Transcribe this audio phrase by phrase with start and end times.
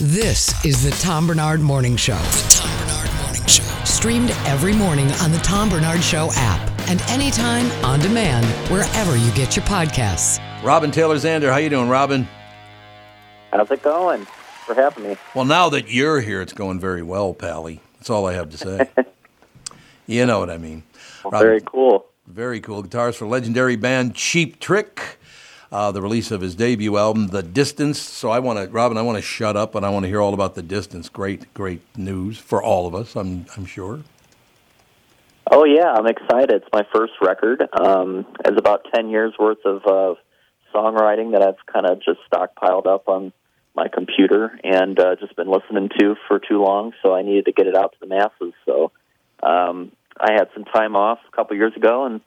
[0.00, 2.14] This is the Tom Barnard Morning Show.
[2.14, 3.64] The Tom Barnard Morning Show.
[3.84, 9.28] Streamed every morning on the Tom Barnard Show app and anytime on demand wherever you
[9.32, 10.38] get your podcasts.
[10.62, 12.28] Robin Taylor Zander, how you doing, Robin?
[13.50, 14.24] How's it going?
[14.66, 15.16] For having me.
[15.34, 17.80] Well, now that you're here, it's going very well, Pally.
[17.94, 18.88] That's all I have to say.
[20.06, 20.84] you know what I mean.
[21.24, 22.06] Well, very cool.
[22.28, 22.84] Very cool.
[22.84, 25.17] Guitars for legendary band Cheap Trick.
[25.70, 28.00] Uh, the release of his debut album, The Distance.
[28.00, 30.22] So I want to, Robin, I want to shut up and I want to hear
[30.22, 31.10] all about The Distance.
[31.10, 34.00] Great, great news for all of us, I'm, I'm sure.
[35.50, 36.50] Oh yeah, I'm excited.
[36.50, 37.66] It's my first record.
[37.72, 40.14] Um, it's about ten years worth of uh,
[40.74, 43.32] songwriting that I've kind of just stockpiled up on
[43.74, 46.92] my computer and uh, just been listening to for too long.
[47.02, 48.52] So I needed to get it out to the masses.
[48.66, 48.92] So
[49.42, 52.20] um, I had some time off a couple years ago, and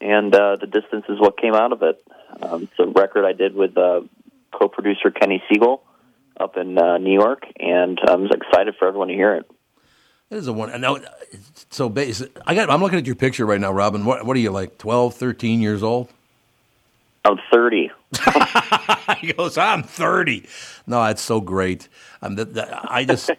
[0.00, 2.02] and uh, the distance is what came out of it.
[2.42, 4.02] Um, it's a record I did with uh,
[4.52, 5.82] co-producer Kenny Siegel
[6.38, 9.50] up in uh, New York, and I'm excited for everyone to hear it.
[10.30, 10.78] It is a one.
[10.80, 10.98] Now,
[11.70, 11.92] so
[12.46, 12.70] I got.
[12.70, 14.04] I'm looking at your picture right now, Robin.
[14.04, 14.76] What, what are you like?
[14.76, 16.08] 12, 13 years old?
[17.24, 17.90] I'm 30.
[19.18, 20.46] he goes, I'm 30.
[20.86, 21.88] No, it's so great.
[22.22, 23.30] Um, the, the, I just,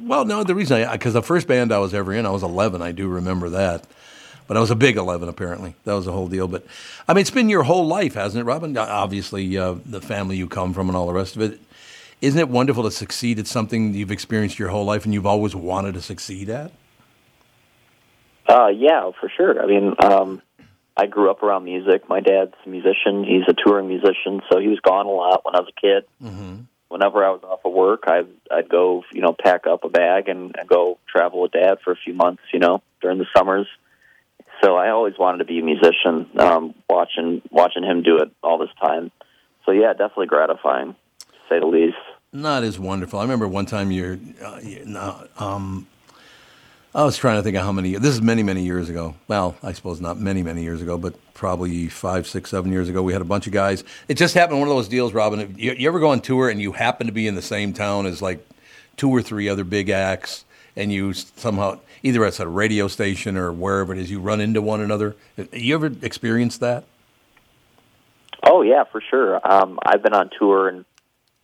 [0.00, 2.42] well, no, the reason I, because the first band I was ever in, I was
[2.42, 2.82] 11.
[2.82, 3.86] I do remember that.
[4.46, 5.74] But I was a big 11, apparently.
[5.84, 6.46] That was the whole deal.
[6.46, 6.64] But,
[7.08, 8.76] I mean, it's been your whole life, hasn't it, Robin?
[8.76, 11.60] Obviously, uh, the family you come from and all the rest of it.
[12.22, 15.54] Isn't it wonderful to succeed at something you've experienced your whole life and you've always
[15.54, 16.72] wanted to succeed at?
[18.48, 19.60] Uh, yeah, for sure.
[19.60, 20.40] I mean, um,
[20.96, 22.08] I grew up around music.
[22.08, 23.24] My dad's a musician.
[23.24, 26.04] He's a touring musician, so he was gone a lot when I was a kid.
[26.22, 26.62] Mm-hmm.
[26.88, 30.28] Whenever I was off of work, I'd I'd go, you know, pack up a bag
[30.28, 33.66] and, and go travel with dad for a few months, you know, during the summers.
[34.62, 36.30] So I always wanted to be a musician.
[36.38, 39.10] Um, watching watching him do it all this time.
[39.64, 41.96] So yeah, definitely gratifying, to say the least.
[42.32, 43.18] Not as wonderful.
[43.18, 44.84] I remember one time you're, uh, you
[45.38, 45.86] um,
[46.94, 47.94] I was trying to think of how many.
[47.96, 49.14] This is many, many years ago.
[49.28, 53.02] Well, I suppose not many, many years ago, but probably five, six, seven years ago.
[53.02, 53.84] We had a bunch of guys.
[54.08, 54.60] It just happened.
[54.60, 55.54] One of those deals, Robin.
[55.58, 58.06] You, you ever go on tour and you happen to be in the same town
[58.06, 58.46] as like
[58.96, 63.52] two or three other big acts, and you somehow either at a radio station or
[63.52, 65.16] wherever it is, you run into one another.
[65.52, 66.84] You ever experienced that?
[68.42, 69.40] Oh yeah, for sure.
[69.44, 70.84] Um, I've been on tour in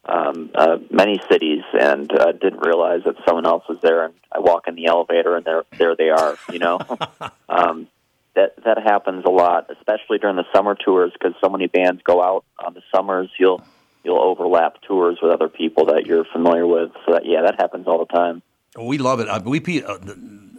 [0.04, 4.04] um, uh, many cities and uh, didn't realize that someone else was there.
[4.04, 6.36] And I walk in the elevator and there, there they are.
[6.52, 6.80] You know,
[7.48, 7.88] um,
[8.34, 12.22] that that happens a lot, especially during the summer tours because so many bands go
[12.22, 13.30] out on the summers.
[13.38, 13.62] You'll
[14.04, 16.92] you'll overlap tours with other people that you're familiar with.
[17.06, 18.42] So that, yeah, that happens all the time.
[18.78, 19.28] We love it.
[19.28, 19.98] Uh, we uh,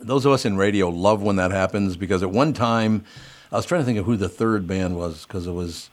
[0.02, 3.06] those of us in radio love when that happens because at one time
[3.52, 5.90] I was trying to think of who the third band was because it was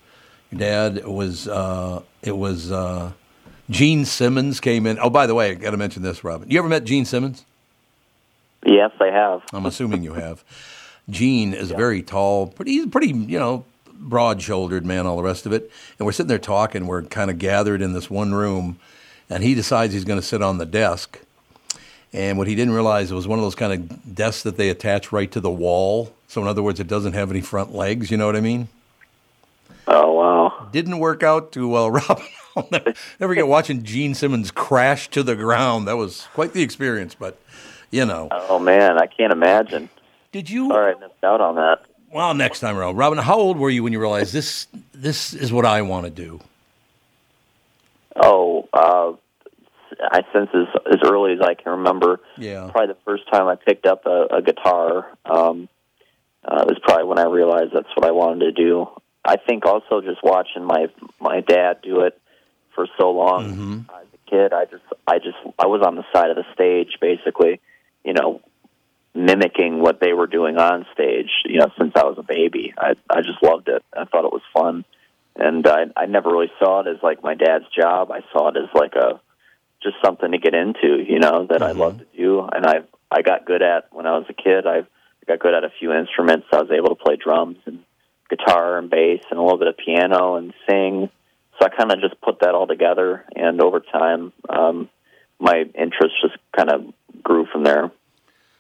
[0.51, 0.99] your dad.
[0.99, 2.71] It was uh, it was.
[2.71, 3.13] Uh,
[3.71, 4.99] Gene Simmons came in.
[4.99, 6.51] Oh, by the way, I got to mention this, Robin.
[6.51, 7.45] You ever met Gene Simmons?
[8.67, 9.43] Yes, I have.
[9.53, 10.43] I'm assuming you have.
[11.09, 11.77] Gene is yeah.
[11.77, 13.65] very tall, pretty, he's pretty, you know,
[13.95, 15.71] broad-shouldered man, all the rest of it.
[15.99, 16.89] And we're sitting there talking.
[16.89, 18.81] We're kind of gathered in this one room,
[19.29, 21.21] and he decides he's going to sit on the desk.
[22.13, 24.69] And what he didn't realize it was one of those kind of desks that they
[24.69, 26.13] attach right to the wall.
[26.29, 28.11] So in other words, it doesn't have any front legs.
[28.11, 28.69] You know what I mean?
[29.87, 30.69] Oh wow!
[30.73, 31.91] Didn't work out too well,
[32.71, 35.89] never, never get watching Gene Simmons crash to the ground.
[35.89, 37.41] That was quite the experience, but
[37.91, 38.29] you know.
[38.31, 39.89] Oh man, I can't imagine.
[40.33, 40.71] Did you?
[40.71, 41.85] All right, missed out on that.
[42.13, 43.19] Well, next time around, Robin.
[43.19, 44.67] How old were you when you realized this?
[44.93, 46.41] This is what I want to do.
[48.17, 49.13] Oh, uh,
[50.03, 52.21] I since as as early as I can remember.
[52.37, 52.69] Yeah.
[52.71, 55.07] Probably the first time I picked up a, a guitar.
[55.25, 55.69] Um,
[56.45, 58.87] uh, was probably when I realized that's what I wanted to do.
[59.25, 60.87] I think also just watching my
[61.21, 62.19] my dad do it
[62.75, 63.53] for so long.
[63.53, 63.81] Mm-hmm.
[63.91, 66.97] As a kid, I just I just I was on the side of the stage,
[67.01, 67.61] basically,
[68.05, 68.41] you know,
[69.15, 71.31] mimicking what they were doing on stage.
[71.45, 73.83] You know, since I was a baby, I I just loved it.
[73.93, 74.85] I thought it was fun,
[75.37, 78.11] and I I never really saw it as like my dad's job.
[78.11, 79.21] I saw it as like a
[79.83, 81.03] just something to get into.
[81.07, 81.65] You know, that mm-hmm.
[81.65, 82.81] I love to do, and I
[83.11, 84.67] I got good at when I was a kid.
[84.67, 84.83] I
[85.27, 86.47] got good at a few instruments.
[86.53, 87.81] I was able to play drums and
[88.29, 91.11] guitar and bass and a little bit of piano and sing
[91.61, 94.89] so I kind of just put that all together, and over time, um,
[95.39, 97.91] my interest just kind of grew from there.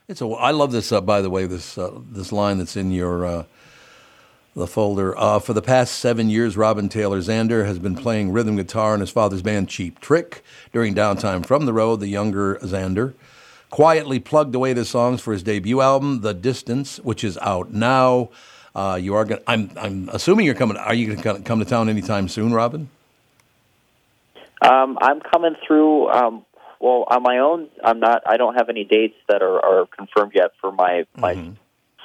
[0.06, 0.26] It's a.
[0.26, 0.92] I love this.
[0.92, 3.44] Uh, by the way, this uh, this line that's in your uh,
[4.54, 5.16] the folder.
[5.16, 9.00] Uh, for the past seven years, Robin Taylor Zander has been playing rhythm guitar in
[9.00, 10.42] his father's band Cheap Trick
[10.72, 12.00] during downtime from the road.
[12.00, 13.14] The younger Zander
[13.70, 18.30] quietly plugged away the songs for his debut album, The Distance, which is out now.
[18.74, 19.42] Uh, you are going.
[19.46, 19.70] I'm.
[19.76, 20.76] I'm assuming you're coming.
[20.76, 22.88] Are you going to come to town anytime soon, Robin?
[24.62, 26.44] Um, I'm coming through um,
[26.80, 28.22] well, on my own, I'm not.
[28.26, 31.52] I don't have any dates that are, are confirmed yet for my my Mm-hmm.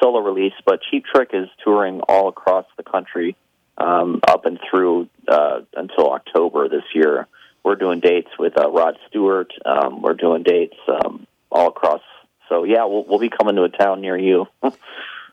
[0.01, 0.53] Solo release.
[0.65, 3.35] But Cheap Trick is touring all across the country,
[3.77, 7.27] um, up and through uh, until October this year.
[7.63, 9.51] We're doing dates with uh, Rod Stewart.
[9.65, 12.01] Um, we're doing dates um, all across.
[12.47, 14.47] So yeah, we'll we'll be coming to a town near you.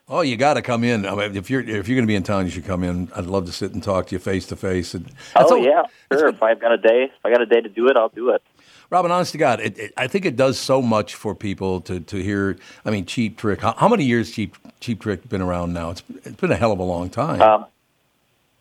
[0.09, 1.07] Oh, you got to come in.
[1.07, 3.11] I mean, if you're if you're going to be in town, you should come in.
[3.15, 4.95] I'd love to sit and talk to you face to face.
[4.95, 6.29] And oh all- yeah, sure.
[6.29, 8.31] If I've got a day, if I got a day to do it, I'll do
[8.31, 8.43] it.
[8.93, 12.01] Robin, honest to God, it, it, I think it does so much for people to,
[12.01, 12.59] to hear.
[12.85, 13.63] I mean, Cheap Trick.
[13.63, 15.93] How, how many years Cheap Cheap Trick been around now?
[15.93, 17.41] It's it's been a hell of a long time.
[17.41, 17.65] Um,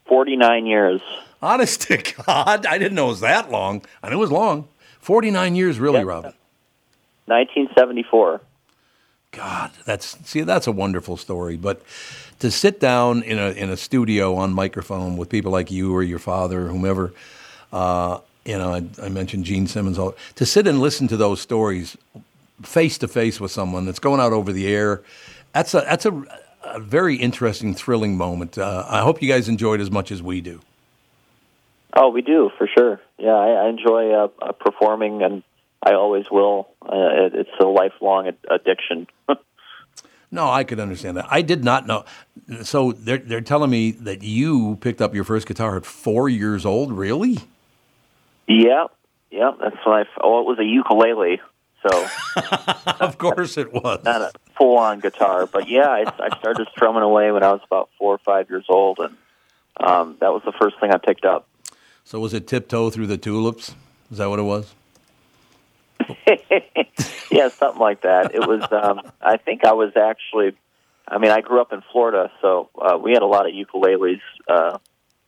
[0.05, 1.01] Forty nine years.
[1.41, 3.81] honest to God, I didn't know it was that long.
[4.01, 4.69] I knew it was long.
[5.01, 6.05] Forty nine years, really, Yeah.
[6.05, 6.33] Robin.
[7.25, 8.39] 1974.
[9.31, 11.57] God, that's see, that's a wonderful story.
[11.57, 11.81] But
[12.39, 16.01] to sit down in a in a studio on microphone with people like you or
[16.03, 17.11] your father or whomever,
[17.73, 19.97] uh, you know, I, I mentioned Gene Simmons.
[19.99, 21.97] All to sit and listen to those stories
[22.63, 25.01] face to face with someone that's going out over the air.
[25.53, 26.23] That's a that's a,
[26.63, 28.57] a very interesting, thrilling moment.
[28.57, 30.61] Uh, I hope you guys enjoyed as much as we do.
[31.93, 33.01] Oh, we do for sure.
[33.17, 35.43] Yeah, I, I enjoy uh, uh, performing, and
[35.83, 36.69] I always will.
[36.81, 39.07] Uh, it, it's a lifelong ad- addiction.
[40.33, 41.27] No, I could understand that.
[41.29, 42.05] I did not know.
[42.63, 46.65] So they're they're telling me that you picked up your first guitar at four years
[46.65, 46.93] old.
[46.93, 47.39] Really?
[48.51, 48.85] Yeah,
[49.29, 49.51] yeah.
[49.59, 50.05] That's when I.
[50.21, 51.41] Oh, it was a ukulele,
[51.87, 52.07] so
[52.99, 54.03] of course it was.
[54.03, 55.45] not a full-on guitar.
[55.45, 58.65] But yeah, I, I started strumming away when I was about four or five years
[58.69, 59.15] old, and
[59.79, 61.47] um, that was the first thing I picked up.
[62.03, 63.75] So was it tiptoe through the tulips?
[64.11, 64.73] Is that what it was?
[67.31, 68.33] yeah, something like that.
[68.33, 68.63] It was.
[68.71, 70.57] Um, I think I was actually.
[71.07, 74.21] I mean, I grew up in Florida, so uh, we had a lot of ukuleles
[74.47, 74.77] uh,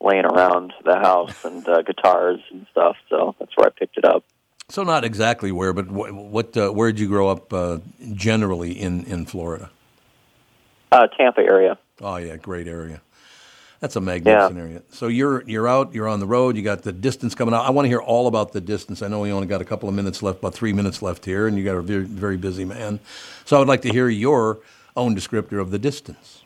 [0.03, 2.97] laying around the house and uh, guitars and stuff.
[3.09, 4.23] So that's where I picked it up.
[4.69, 7.79] So not exactly where, but what, what uh, where did you grow up uh,
[8.13, 9.69] generally in in Florida?
[10.91, 11.77] Uh, Tampa area.
[12.01, 13.01] Oh yeah, great area.
[13.79, 14.81] That's a magnificent area.
[14.91, 16.55] So you're you're out, you're on the road.
[16.55, 17.65] You got the distance coming out.
[17.65, 19.01] I want to hear all about the distance.
[19.01, 21.47] I know we only got a couple of minutes left, about three minutes left here,
[21.47, 23.01] and you got a very very busy man.
[23.44, 24.59] So I would like to hear your
[24.95, 26.44] own descriptor of the distance.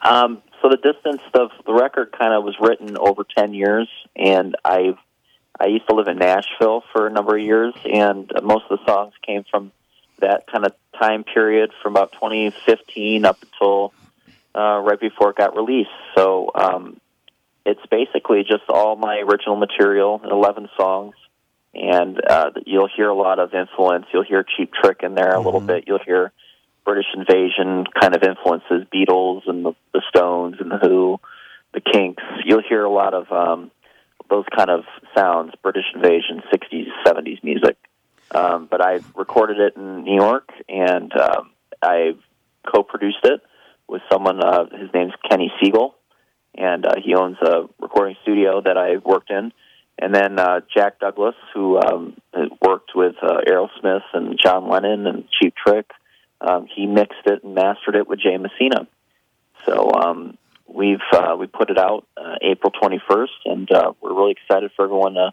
[0.00, 4.56] Um, so the distance of the record kind of was written over ten years, and
[4.64, 4.96] I
[5.60, 8.86] I used to live in Nashville for a number of years, and most of the
[8.86, 9.72] songs came from
[10.20, 13.92] that kind of time period from about 2015 up until
[14.54, 15.90] uh, right before it got released.
[16.14, 16.98] So um,
[17.66, 21.14] it's basically just all my original material, 11 songs,
[21.74, 24.06] and uh, you'll hear a lot of influence.
[24.14, 25.84] You'll hear Cheap Trick in there a little bit.
[25.86, 26.32] You'll hear
[26.84, 31.18] British Invasion kind of influences, Beatles and the, the Stones and the Who,
[31.72, 32.22] the Kinks.
[32.44, 33.70] You'll hear a lot of um,
[34.30, 34.84] those kind of
[35.16, 37.76] sounds, British Invasion, 60s, 70s music.
[38.30, 41.50] Um, but I recorded it in New York, and um,
[41.82, 42.16] I
[42.66, 43.40] co-produced it
[43.88, 44.42] with someone.
[44.42, 45.94] Uh, his name's Kenny Siegel,
[46.56, 49.52] and uh, he owns a recording studio that I worked in.
[49.98, 52.16] And then uh, Jack Douglas, who um,
[52.60, 55.88] worked with uh, Aerosmith and John Lennon and Cheap Trick,
[56.46, 58.86] um, he mixed it and mastered it with Jay Messina.
[59.66, 60.36] So um,
[60.66, 64.84] we've uh, we put it out uh, April 21st, and uh, we're really excited for
[64.84, 65.32] everyone to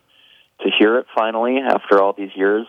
[0.61, 2.67] to hear it finally after all these years.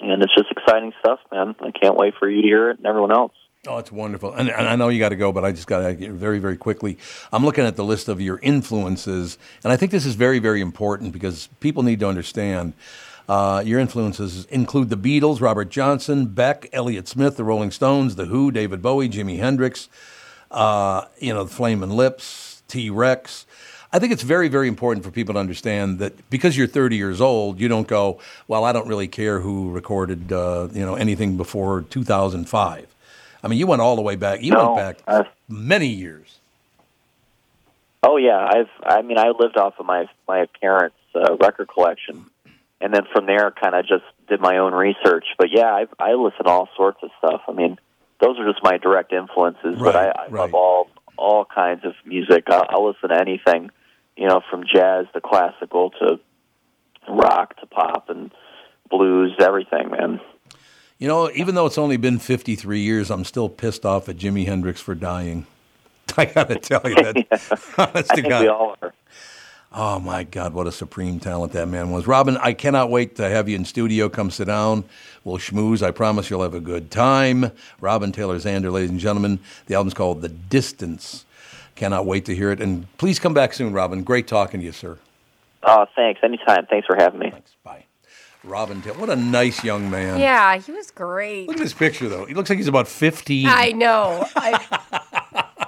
[0.00, 1.56] And it's just exciting stuff, man.
[1.60, 3.32] I can't wait for you to hear it and everyone else.
[3.66, 4.32] Oh, it's wonderful.
[4.32, 6.56] And, and I know you got to go, but I just got to very, very
[6.56, 6.96] quickly.
[7.32, 10.60] I'm looking at the list of your influences, and I think this is very, very
[10.60, 12.74] important because people need to understand.
[13.28, 18.24] Uh, your influences include the Beatles, Robert Johnson, Beck, Elliott Smith, the Rolling Stones, The
[18.24, 19.88] Who, David Bowie, Jimi Hendrix,
[20.50, 23.44] uh, you know, the Flaming Lips, T Rex.
[23.92, 27.20] I think it's very, very important for people to understand that because you're 30 years
[27.20, 31.36] old, you don't go, well, I don't really care who recorded, uh, you know, anything
[31.36, 32.86] before 2005.
[33.42, 34.42] I mean, you went all the way back.
[34.42, 36.38] You No, went back uh, many years.
[38.02, 38.68] Oh yeah, I've.
[38.84, 42.26] I mean, I lived off of my my parents' uh, record collection,
[42.80, 45.26] and then from there, kind of just did my own research.
[45.38, 47.42] But yeah, I I listen to all sorts of stuff.
[47.48, 47.78] I mean,
[48.20, 49.76] those are just my direct influences.
[49.78, 50.32] but I, I right.
[50.32, 52.44] love all all kinds of music.
[52.48, 53.70] I'll, I'll listen to anything,
[54.16, 56.20] you know, from jazz to classical to
[57.08, 58.30] rock to pop and
[58.90, 60.20] blues, everything, man.
[60.98, 64.46] You know, even though it's only been 53 years, I'm still pissed off at Jimi
[64.46, 65.46] Hendrix for dying.
[66.16, 67.16] I got to tell you that.
[67.78, 68.42] Honest I think God.
[68.42, 68.94] we all are.
[69.72, 72.06] Oh my God, what a supreme talent that man was.
[72.06, 74.08] Robin, I cannot wait to have you in studio.
[74.08, 74.84] Come sit down.
[75.24, 75.82] We'll schmooze.
[75.82, 77.52] I promise you'll have a good time.
[77.80, 79.40] Robin Taylor Zander, ladies and gentlemen.
[79.66, 81.26] The album's called The Distance.
[81.76, 82.62] Cannot wait to hear it.
[82.62, 84.02] And please come back soon, Robin.
[84.02, 84.98] Great talking to you, sir.
[85.62, 86.20] Oh, thanks.
[86.22, 86.66] Anytime.
[86.66, 87.30] Thanks for having me.
[87.30, 87.52] Thanks.
[87.62, 87.84] Bye.
[88.44, 88.98] Robin Taylor.
[88.98, 90.18] What a nice young man.
[90.18, 91.46] Yeah, he was great.
[91.46, 92.24] Look at this picture, though.
[92.24, 93.46] He looks like he's about 15.
[93.46, 94.26] I know.
[94.34, 95.67] I,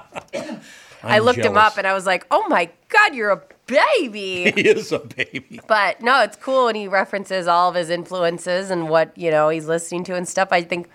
[1.03, 4.51] I looked him up and I was like, oh my God, you're a baby.
[4.55, 5.59] He is a baby.
[5.67, 9.49] but no, it's cool when he references all of his influences and what, you know,
[9.49, 10.49] he's listening to and stuff.
[10.51, 10.89] I think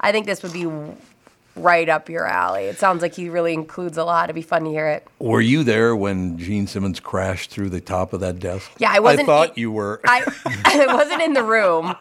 [0.00, 0.66] I think this would be
[1.56, 2.64] right up your alley.
[2.66, 4.24] It sounds like he really includes a lot.
[4.26, 5.06] It'd be fun to hear it.
[5.18, 8.70] Were you there when Gene Simmons crashed through the top of that desk?
[8.78, 10.00] Yeah, I wasn't- I thought you were.
[10.04, 10.22] I
[10.64, 11.96] I wasn't in the room,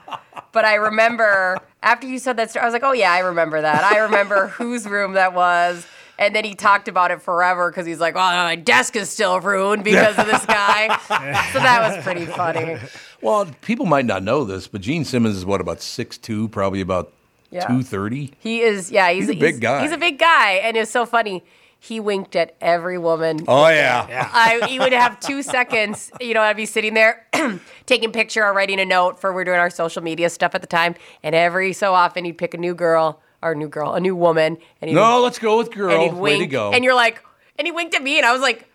[0.51, 3.61] but I remember after you said that story, I was like, oh yeah, I remember
[3.61, 3.83] that.
[3.83, 5.87] I remember whose room that was.
[6.19, 9.39] And then he talked about it forever because he's like, "Oh, my desk is still
[9.39, 10.97] ruined because of this guy."
[11.53, 12.77] so that was pretty funny.
[13.21, 16.81] well, people might not know this, but Gene Simmons is what, about six two, probably
[16.81, 17.13] about
[17.51, 17.61] Yeah.
[17.67, 18.33] 230?
[18.39, 19.83] He is, yeah, he's, He's a big guy.
[19.83, 21.43] He's a big guy, and it's so funny.
[21.79, 23.45] He winked at every woman.
[23.47, 24.29] Oh, yeah.
[24.33, 26.11] I, he would have two seconds.
[26.19, 27.27] You know, I'd be sitting there
[27.85, 30.67] taking picture or writing a note for we're doing our social media stuff at the
[30.67, 33.99] time, and every so often he'd pick a new girl or a new girl, a
[33.99, 36.01] new woman, and he'd, No, let's go with and girl.
[36.01, 36.71] he'd Way to wink, go.
[36.71, 37.23] and you're like,
[37.59, 38.67] and he winked at me, and I was like,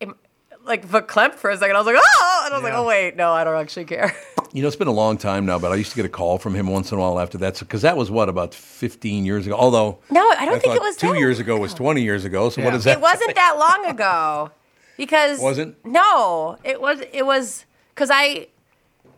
[0.00, 0.16] am-
[0.64, 1.76] like verklempt for a second.
[1.76, 2.82] I was like, oh, and I was like, oh, Yeah.
[2.82, 4.14] oh wait, no, I don't actually care.
[4.54, 6.36] You know, it's been a long time now, but I used to get a call
[6.36, 7.58] from him once in a while after that.
[7.58, 9.56] Because that was what about 15 years ago.
[9.56, 12.02] Although No, I don't think it thought was two that years long ago was 20
[12.02, 12.50] years ago.
[12.50, 12.76] So what Yeah.
[12.76, 12.98] is that?
[12.98, 14.50] It wasn't that long ago,
[14.98, 15.82] because Wasn't?
[15.86, 17.00] No, it was.
[17.14, 18.46] It was because I,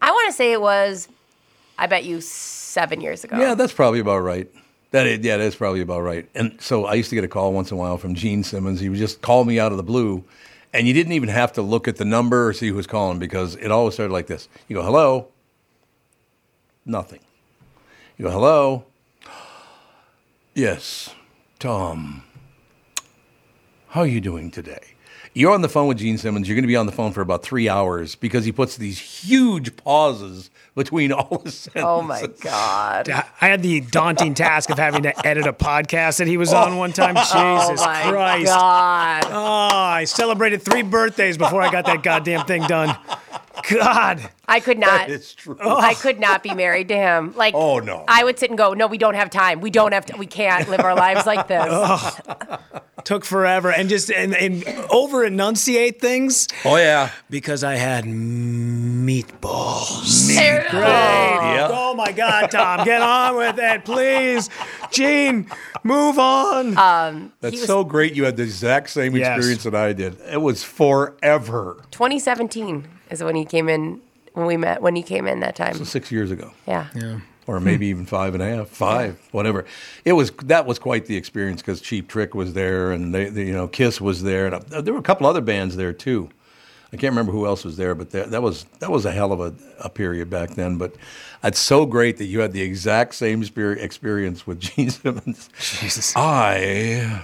[0.00, 1.08] I want to say it was.
[1.76, 3.36] I bet you seven years ago.
[3.36, 4.48] Yeah, that's probably about right.
[4.94, 6.28] That is, yeah, that's probably about right.
[6.36, 8.78] And so I used to get a call once in a while from Gene Simmons.
[8.78, 10.22] He would just call me out of the blue,
[10.72, 13.18] and you didn't even have to look at the number or see who was calling
[13.18, 14.48] because it always started like this.
[14.68, 15.26] You go, "Hello,"
[16.86, 17.18] nothing.
[18.16, 18.84] You go, "Hello,"
[20.54, 21.12] yes,
[21.58, 22.22] Tom.
[23.88, 24.93] How are you doing today?
[25.36, 26.48] You're on the phone with Gene Simmons.
[26.48, 29.00] You're going to be on the phone for about three hours because he puts these
[29.00, 31.82] huge pauses between all his sentences.
[31.84, 33.10] Oh my god.
[33.10, 36.52] I I had the daunting task of having to edit a podcast that he was
[36.52, 37.16] on one time.
[37.18, 38.46] Oh Jesus oh my Christ.
[38.46, 39.24] god.
[39.26, 42.96] Oh, I celebrated three birthdays before I got that goddamn thing done.
[43.70, 44.20] God.
[44.46, 45.08] I could not.
[45.10, 45.56] It's true.
[45.60, 47.32] I could not be married to him.
[47.36, 48.04] Like, Oh, no.
[48.08, 49.60] I would sit and go, "No, we don't have time.
[49.60, 50.04] We don't have.
[50.06, 52.20] To, we can't live our lives like this."
[53.04, 57.10] Took forever and just and, and over enunciate things Oh yeah.
[57.28, 58.04] because I had
[59.04, 60.26] meatballs.
[60.70, 60.80] Great.
[60.80, 61.68] Yeah.
[61.70, 64.48] Oh my God, Tom, get on with it, please.
[64.90, 65.50] Gene,
[65.82, 66.76] move on.
[66.78, 68.14] Uh, That's was- so great.
[68.14, 69.36] You had the exact same Yes.
[69.36, 70.16] experience that I did.
[70.30, 71.82] It was forever.
[71.90, 72.88] 2017
[73.20, 74.00] is when he came in.
[74.34, 75.74] When we met, when he came in that time.
[75.74, 76.88] So Six years ago, Yeah.
[76.92, 77.20] Yeah.
[77.46, 79.64] or maybe even five and a half, five, whatever.
[80.04, 83.44] It was that was quite the experience because Cheap Trick was there, and they, they,
[83.46, 86.30] you know, Kiss was there, and uh, there were a couple other bands there too.
[86.92, 89.30] I can't remember who else was there, but that, that was that was a hell
[89.32, 90.78] of a, a period back then.
[90.78, 90.96] But
[91.44, 95.48] it's so great that you had the exact same spirit experience with Gene Simmons.
[95.60, 96.12] Jesus.
[96.16, 97.22] I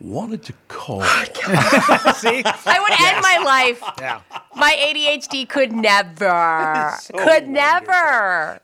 [0.00, 1.02] wanted to call.
[1.02, 2.42] See?
[2.44, 3.82] I would end my life.
[3.98, 4.20] Yeah.
[4.56, 8.60] My ADHD could never, could never.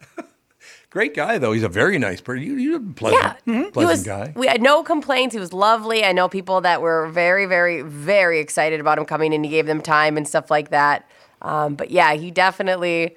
[0.91, 1.53] Great guy though.
[1.53, 2.45] He's a very nice person.
[2.45, 4.03] You, you're a pleasant, Yeah, pleasant was.
[4.05, 4.33] guy.
[4.35, 5.33] We had no complaints.
[5.35, 6.05] He was lovely.
[6.05, 9.67] I know people that were very, very, very excited about him coming, and he gave
[9.67, 11.09] them time and stuff like that.
[11.43, 13.17] Um, but yeah, he definitely.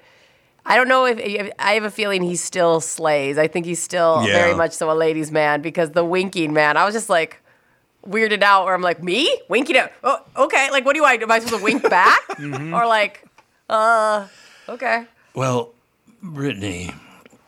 [0.64, 3.36] I don't know if I have a feeling he still slays.
[3.38, 4.32] I think he's still Yeah.
[4.32, 6.76] very much so a ladies' man because the winking man.
[6.76, 7.42] I was just like
[8.06, 9.92] weirded out where I'm like, me winking at?
[10.02, 10.68] Oh, okay.
[10.70, 11.14] Like, what do I?
[11.14, 13.24] Am I supposed to wink back or like,
[13.68, 14.26] uh,
[14.68, 15.06] okay?
[15.34, 15.72] Well,
[16.22, 16.92] Brittany,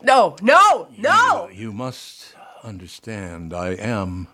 [0.01, 1.49] No, no, no.
[1.51, 3.53] you, you must understand.
[3.53, 4.27] I am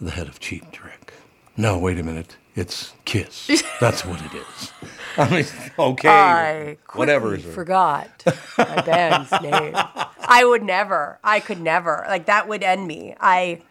[0.00, 1.12] the head of Cheap Trick.
[1.56, 2.36] No, wait a minute.
[2.54, 3.62] It's Kiss.
[3.80, 4.72] That's what it is.
[5.18, 5.44] I mean,
[5.78, 7.36] okay, I whatever.
[7.38, 8.22] forgot
[8.58, 9.72] my band's name.
[10.28, 11.18] I would never.
[11.22, 12.04] I could never.
[12.08, 13.14] Like that would end me.
[13.20, 13.62] I,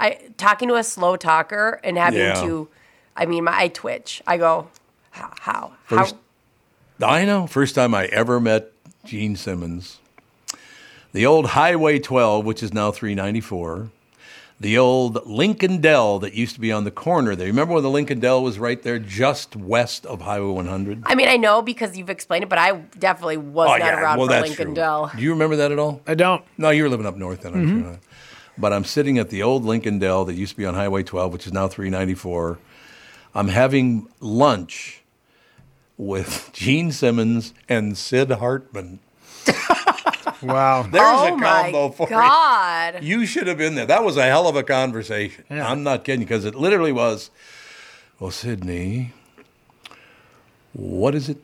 [0.00, 2.34] I talking to a slow talker and having Yeah.
[2.42, 2.68] to.
[3.16, 4.22] I mean, my I twitch.
[4.26, 4.68] I go,
[5.10, 6.16] how, how, First-
[7.00, 7.06] how?
[7.08, 7.46] I know.
[7.46, 8.72] First time I ever met
[9.04, 9.98] Gene Simmons.
[11.12, 13.88] The old Highway 12, which is now 394.
[14.60, 17.46] The old Lincoln Del that used to be on the corner there.
[17.46, 21.02] Remember when the Lincoln Del was right there just west of Highway 100?
[21.06, 24.18] I mean, I know because you've explained it, but I definitely was not around Oh,
[24.20, 24.74] well, for that's Lincoln true.
[24.74, 25.10] Dell.
[25.16, 26.02] Do you remember that at all?
[26.06, 26.44] I don't.
[26.58, 27.82] No, you were living up north then, I'm Mm-hmm.
[27.84, 27.98] sure.
[28.60, 31.32] But I'm sitting at the old Lincoln Del that used to be on Highway 12,
[31.32, 32.58] which is now 394.
[33.34, 35.02] I'm having lunch
[35.96, 39.00] with Gene Simmons and Sid Hartman.
[40.42, 40.82] Wow.
[40.90, 43.02] There's oh a my combo for god!
[43.02, 43.20] you.
[43.20, 43.84] You should have been there.
[43.84, 45.44] That was a hell of a conversation.
[45.50, 45.68] Yeah.
[45.68, 47.30] I'm not kidding because it literally was.
[48.18, 49.12] Well, Sydney,
[50.72, 51.42] what is it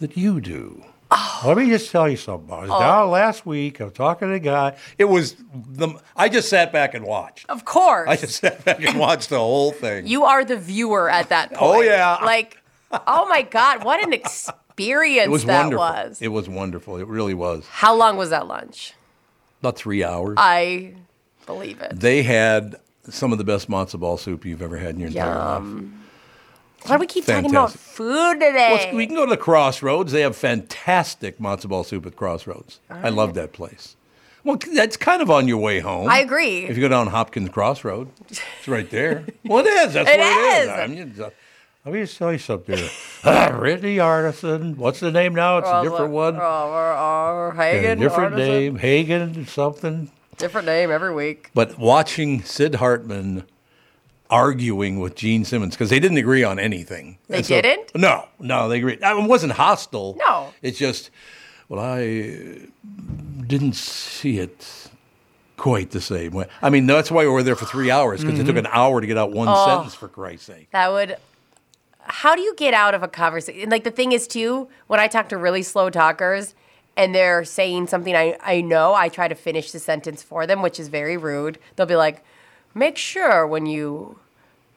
[0.00, 0.84] that you do.
[1.10, 1.42] Oh.
[1.46, 2.52] Let me just tell you something.
[2.52, 2.78] I was oh.
[2.78, 3.80] down last week.
[3.80, 4.76] I was talking to a guy.
[4.98, 5.98] It was the.
[6.14, 7.48] I just sat back and watched.
[7.48, 8.08] Of course.
[8.08, 10.06] I just sat back and watched the whole thing.
[10.06, 11.78] you are the viewer at that oh, point.
[11.78, 12.18] Oh, yeah.
[12.22, 12.58] Like,
[13.06, 15.84] oh my God, what an experience it was that wonderful.
[15.84, 16.22] was.
[16.22, 16.96] It was wonderful.
[16.98, 17.66] It really was.
[17.68, 18.92] How long was that lunch?
[19.60, 20.34] About three hours.
[20.36, 20.94] I
[21.46, 21.98] believe it.
[21.98, 22.76] they had
[23.08, 25.84] some of the best matzo ball soup you've ever had in your entire life.
[26.86, 28.86] Why do we keep talking about food today?
[28.88, 30.12] Well, we can go to the Crossroads.
[30.12, 32.80] They have fantastic matzo ball soup at Crossroads.
[32.88, 33.96] I love that place.
[34.44, 36.08] Well, that's kind of on your way home.
[36.08, 36.64] I agree.
[36.64, 39.24] If you go down Hopkins Crossroad, it's right there.
[39.44, 39.92] well, it is.
[39.94, 40.64] That's It where it is.
[40.64, 40.68] is.
[40.70, 41.30] I mean, it's, uh,
[41.84, 42.78] let me just tell you something.
[43.24, 44.76] Ah, Brittany Artisan.
[44.76, 45.58] What's the name now?
[45.58, 46.36] It's a different one.
[46.36, 48.52] Oh, we're, oh, Yeah, Hagen, different Artisan.
[48.54, 48.76] name.
[48.76, 50.10] Hagen something.
[50.36, 51.50] Different name every week.
[51.52, 53.42] But watching Sid Hartman
[54.30, 57.18] arguing with Gene Simmons because they didn't agree on anything.
[57.28, 57.94] They so- didn't?
[57.94, 59.02] No, no, they agreed.
[59.02, 60.16] I mean, It wasn't hostile.
[60.18, 60.52] No.
[60.62, 61.10] it's just,
[61.68, 62.68] well, I
[63.46, 64.88] didn't see it
[65.56, 66.46] quite the same way.
[66.62, 68.66] I mean, that's why we were there for three hours because it took mm-hmm.
[68.66, 69.66] an hour to get out one oh.
[69.66, 69.94] sentence.
[69.94, 70.70] For Christ's sake.
[70.70, 71.16] That would.
[72.00, 73.62] How do you get out of a conversation?
[73.62, 76.54] And like the thing is too, when I talk to really slow talkers
[76.96, 80.62] and they're saying something I, I know, I try to finish the sentence for them,
[80.62, 81.58] which is very rude.
[81.76, 82.24] They'll be like,
[82.78, 84.18] make sure when you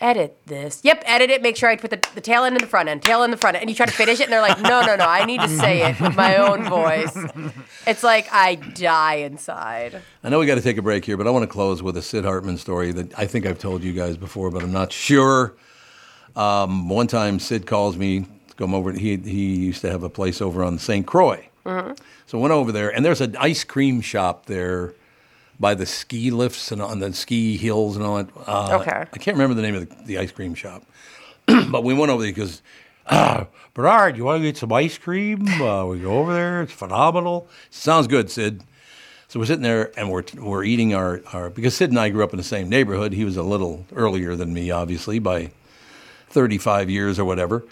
[0.01, 0.81] edit this.
[0.84, 1.41] Yep, edit it.
[1.41, 3.31] Make sure I put the, the tail end in the front end, tail end in
[3.31, 3.62] the front end.
[3.62, 5.48] And you try to finish it, and they're like, no, no, no, I need to
[5.48, 7.15] say it with my own voice.
[7.88, 10.01] It's like I die inside.
[10.24, 11.96] I know we got to take a break here, but I want to close with
[11.98, 14.91] a Sid Hartman story that I think I've told you guys before, but I'm not
[14.91, 15.53] sure.
[16.36, 18.91] Um, one time, Sid calls me to come over.
[18.91, 21.05] He he used to have a place over on St.
[21.05, 21.48] Croix,
[22.25, 24.93] so I went over there, and there's an ice cream shop there
[25.62, 28.30] by the ski lifts and on the ski hills and all that.
[28.48, 29.06] Uh, Okay.
[29.13, 30.84] I can't remember the name of the, the ice cream shop,
[31.46, 32.62] but we went over there because.
[33.08, 35.48] Ah, Barnard, you want to get some ice cream?
[35.48, 36.62] Uh, we go over there.
[36.62, 37.48] It's phenomenal.
[37.70, 38.63] Sounds good, Sid.
[39.29, 42.22] So we're sitting there and we're we're eating our, our because Sid and I grew
[42.24, 43.14] up in the same neighborhood.
[43.14, 45.51] He was a little earlier than me, obviously, by
[46.29, 47.64] 35 years or whatever.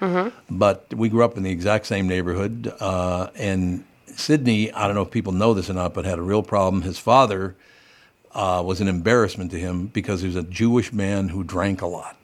[0.49, 2.73] But we grew up in the exact same neighborhood.
[2.79, 3.83] Uh, and
[4.15, 6.81] Sidney, I don't know if people know this or not, but had a real problem.
[6.83, 7.55] His father
[8.33, 11.87] uh, was an embarrassment to him because he was a Jewish man who drank a
[11.87, 12.15] lot.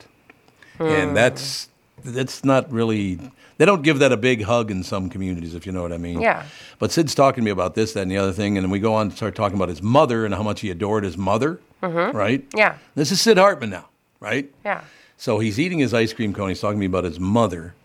[0.80, 1.70] And that's
[2.04, 3.20] that's not really
[3.58, 5.98] they don't give that a big hug in some communities, if you know what I
[5.98, 6.20] mean.
[6.20, 6.46] Yeah.
[6.78, 8.80] But Sid's talking to me about this, that, and the other thing, and then we
[8.80, 11.60] go on to start talking about his mother and how much he adored his mother.
[11.82, 12.46] Right?
[12.56, 12.78] Yeah.
[12.96, 13.88] This is Sid Hartman now,
[14.20, 14.52] right?
[14.66, 14.82] Yeah.
[15.18, 16.50] So he's eating his ice cream cone.
[16.50, 17.76] He's talking to me about his mother.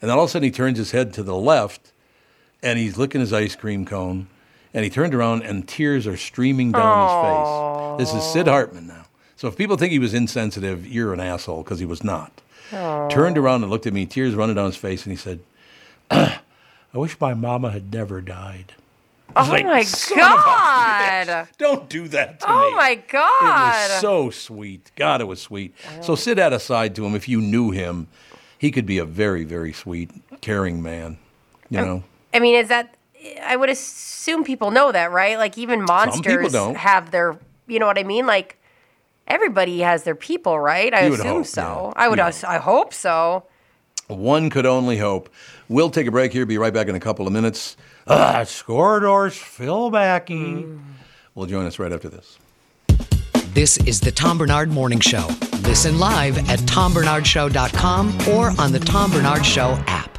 [0.00, 1.92] And then all of a sudden he turns his head to the left
[2.62, 4.28] and he's licking his ice cream cone.
[4.72, 8.14] And he turned around and tears are streaming down his face.
[8.14, 9.04] This is Sid Hartman now.
[9.36, 12.40] So if people think he was insensitive, you're an asshole because he was not.
[12.70, 15.40] Turned around and looked at me, tears running down his face, and he said,
[16.10, 16.38] I
[16.94, 18.74] wish my mama had never died.
[19.36, 21.48] Oh like, my "Son of a God.
[21.58, 22.66] Don't do that to Oh me.
[22.72, 23.90] Oh my God.
[23.90, 24.90] It was so sweet.
[24.96, 25.74] God, it was sweet.
[26.00, 27.14] So Sid had a side to him.
[27.14, 28.08] If you knew him,
[28.58, 31.18] he could be a very, very sweet, caring man.
[31.68, 32.02] You know,
[32.34, 32.94] I mean, is that?
[33.38, 35.36] I would assume people know that, right?
[35.38, 36.76] Like even monsters don't.
[36.76, 38.26] have their, you know what I mean?
[38.26, 38.56] Like
[39.26, 40.92] everybody has their people, right?
[40.92, 41.92] I You would assume hope, so.
[41.96, 42.02] yeah.
[42.02, 42.18] I would.
[42.18, 43.44] You as- I hope so.
[44.08, 45.28] one could only hope.
[45.68, 46.44] We'll take a break here.
[46.46, 47.76] Be right back in a couple of minutes.
[48.06, 50.66] Ah, Skor North's Phil Mackey
[51.36, 52.38] will join us right after this.
[53.54, 55.28] This is the Tom Barnard Morning Show.
[55.62, 60.18] Listen live at tombarnardshow.com or on the Tom Barnard Show app.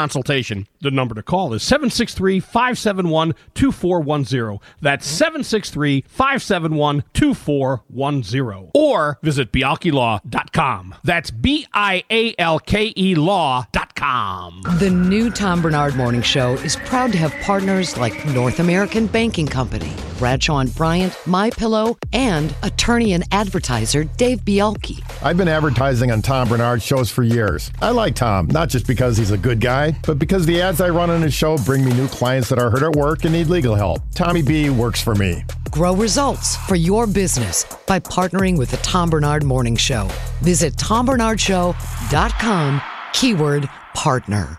[0.00, 0.66] consultation.
[0.80, 4.58] The number to call is 763 571 2410.
[4.80, 8.70] That's 763 571 2410.
[8.74, 10.94] Or visit bialkelaw.com.
[11.04, 14.62] That's B I A L K E law.com.
[14.78, 19.46] The new Tom Barnard Morning Show is proud to have partners like North American Banking
[19.46, 25.02] Company, Bradshaw and Bryant, My Pillow, and attorney and advertiser Dave Bialke.
[25.22, 27.70] I've been advertising on Tom Barnard shows for years.
[27.82, 30.88] I like Tom, not just because he's a good guy, but because the ads I
[30.90, 33.48] run on his show bring me new clients that are hurt at work and need
[33.48, 34.00] legal help.
[34.14, 35.44] Tommy B works for me.
[35.70, 40.08] Grow results for your business by partnering with the Tom Barnard Morning Show.
[40.40, 44.58] Visit tombarnardshow.com, keyword partner.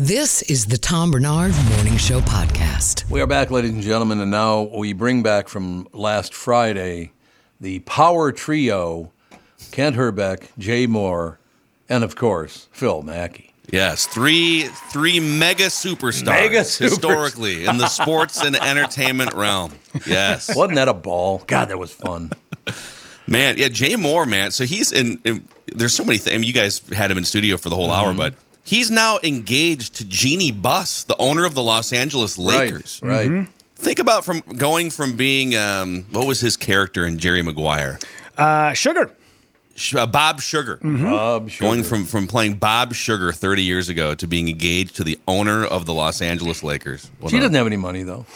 [0.00, 3.10] This is the Tom Barnard Morning Show podcast.
[3.10, 7.10] We are back, ladies and gentlemen, and now we bring back from last Friday
[7.60, 9.10] the power trio
[9.72, 11.38] Kent Hrbek, Jay Mohr,
[11.88, 13.52] and of course, Phil Mackey.
[13.72, 16.78] Yes, three three mega superstars Mega superstars.
[16.78, 19.72] historically in the sports and entertainment realm.
[20.06, 21.42] Yes, Wasn't that a ball?
[21.48, 22.30] God, that was fun.
[23.26, 23.58] man.
[23.58, 24.52] Yeah, Jay Mohr, man.
[24.52, 25.20] So he's in.
[25.24, 26.36] in there's so many things.
[26.36, 28.18] I mean, you guys had him in studio for the whole hour, mm-hmm.
[28.18, 28.34] but
[28.68, 33.00] he's now engaged to Jeanie Buss, the owner of the Los Angeles Lakers.
[33.02, 33.48] Right, right.
[33.76, 37.98] Think about from going from being um, what was his character in Jerry Maguire,
[38.36, 39.10] Uh, sugar.
[39.76, 40.78] Sh- uh, Bob Sugar.
[40.82, 41.64] Bob Sugar.
[41.64, 45.64] Going from from playing Bob Sugar 30 years ago to being engaged to the owner
[45.64, 47.08] of the Los Angeles Lakers.
[47.20, 48.26] What She a- doesn't have any money though.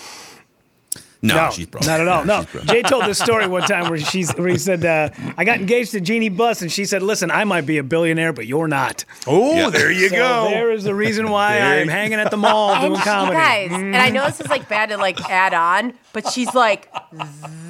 [1.24, 1.86] No, No, she's broke.
[1.86, 2.24] not at all.
[2.32, 2.62] No, she's.
[2.64, 5.08] Jay told this story one time where she's where he said, uh,
[5.38, 8.32] "I got engaged to Jeanie Buss," and she said, "Listen, I might be a billionaire,
[8.32, 9.70] but you're not." Oh, Yeah.
[9.70, 10.44] there you So go.
[10.50, 13.36] there is the reason why I'm hanging at the mall doing she, comedy.
[13.36, 16.92] guys, and I know this is like bad to like add on, but she's like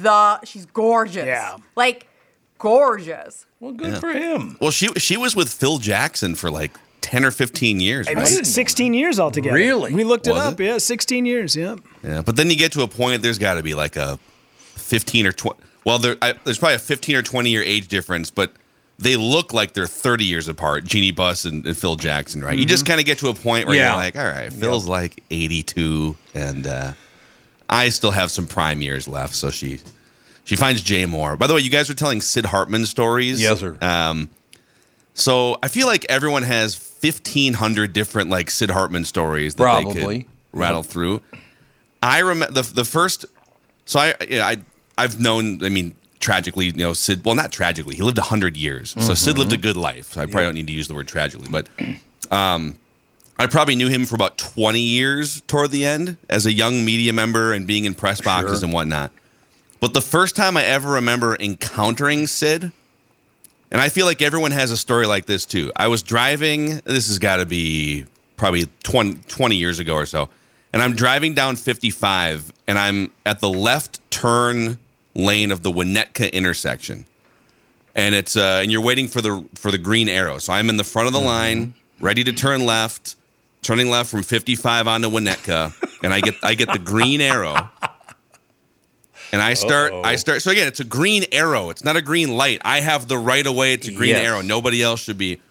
[0.01, 1.25] the she's gorgeous.
[1.27, 1.57] Yeah.
[1.75, 2.07] Like
[2.57, 3.45] gorgeous.
[3.59, 4.57] well, good for him.
[4.61, 6.71] Well, she she was with Phil Jackson for like
[7.03, 8.17] 10 or 15 years, right?
[8.17, 9.55] was 16 years altogether.
[9.55, 9.93] Really?
[9.93, 10.59] We looked it Was up.
[10.59, 10.63] it?
[10.65, 11.55] Yeah, 16 years.
[11.55, 11.75] Yeah.
[12.03, 14.17] Yeah, but then you get to a point there's got to be like a
[14.75, 18.31] 15 or 20 Well, there I, there's probably a 15 or 20 year age difference,
[18.31, 18.53] but
[18.99, 22.57] they look like they're 30 years apart, Jeanie Buss and, and Phil Jackson, right?
[22.57, 23.89] You just kind of get to a point where Yeah.
[23.89, 26.93] you're like, all right, Phil's like 82 and uh,
[27.69, 29.79] I still have some prime years left, so she
[30.45, 31.37] she finds Jay Mohr.
[31.39, 33.41] By the way, you guys were telling Sid Hartman stories.
[33.41, 33.77] Yes, sir.
[33.81, 34.29] Um,
[35.13, 40.19] so I feel like everyone has 1,500 different like Sid Hartman stories that they Probably.
[40.23, 41.21] could rattle through.
[42.01, 43.25] I remember the the first.
[43.85, 44.57] So I yeah, I
[44.97, 45.63] I've known.
[45.63, 47.23] I mean, tragically, you know, Sid.
[47.25, 47.95] Well, not tragically.
[47.95, 50.13] He lived hundred years, so Sid lived a good life.
[50.13, 51.67] So I probably don't need to use the word tragically, but
[52.31, 52.77] um,
[53.39, 57.13] I probably knew him for about twenty years toward the end as a young media
[57.13, 58.65] member and being in press boxes Sure.
[58.65, 59.11] and whatnot.
[59.79, 62.71] But the first time I ever remember encountering Sid,
[63.73, 65.71] and I feel like everyone has a story like this too.
[65.75, 68.05] I was driving, this has got to be
[68.37, 70.29] probably 20, 20 years ago or so.
[70.71, 74.77] And I'm driving down 55 and I'm at the left turn
[75.15, 77.05] lane of the Winnetka intersection.
[77.95, 80.39] And it's uh and you're waiting for the for the green arrow.
[80.39, 83.15] So I'm in the front of the line, ready to turn left,
[83.61, 87.69] turning left from 55 onto Winnetka, and I get I get the green arrow.
[89.33, 90.41] And I start, I start.
[90.43, 91.69] So again, it's a green arrow.
[91.71, 92.61] It's not a green light.
[92.63, 93.73] I have the right of way.
[93.73, 94.25] It's a green Yes.
[94.25, 94.41] arrow.
[94.41, 95.41] Nobody else should be.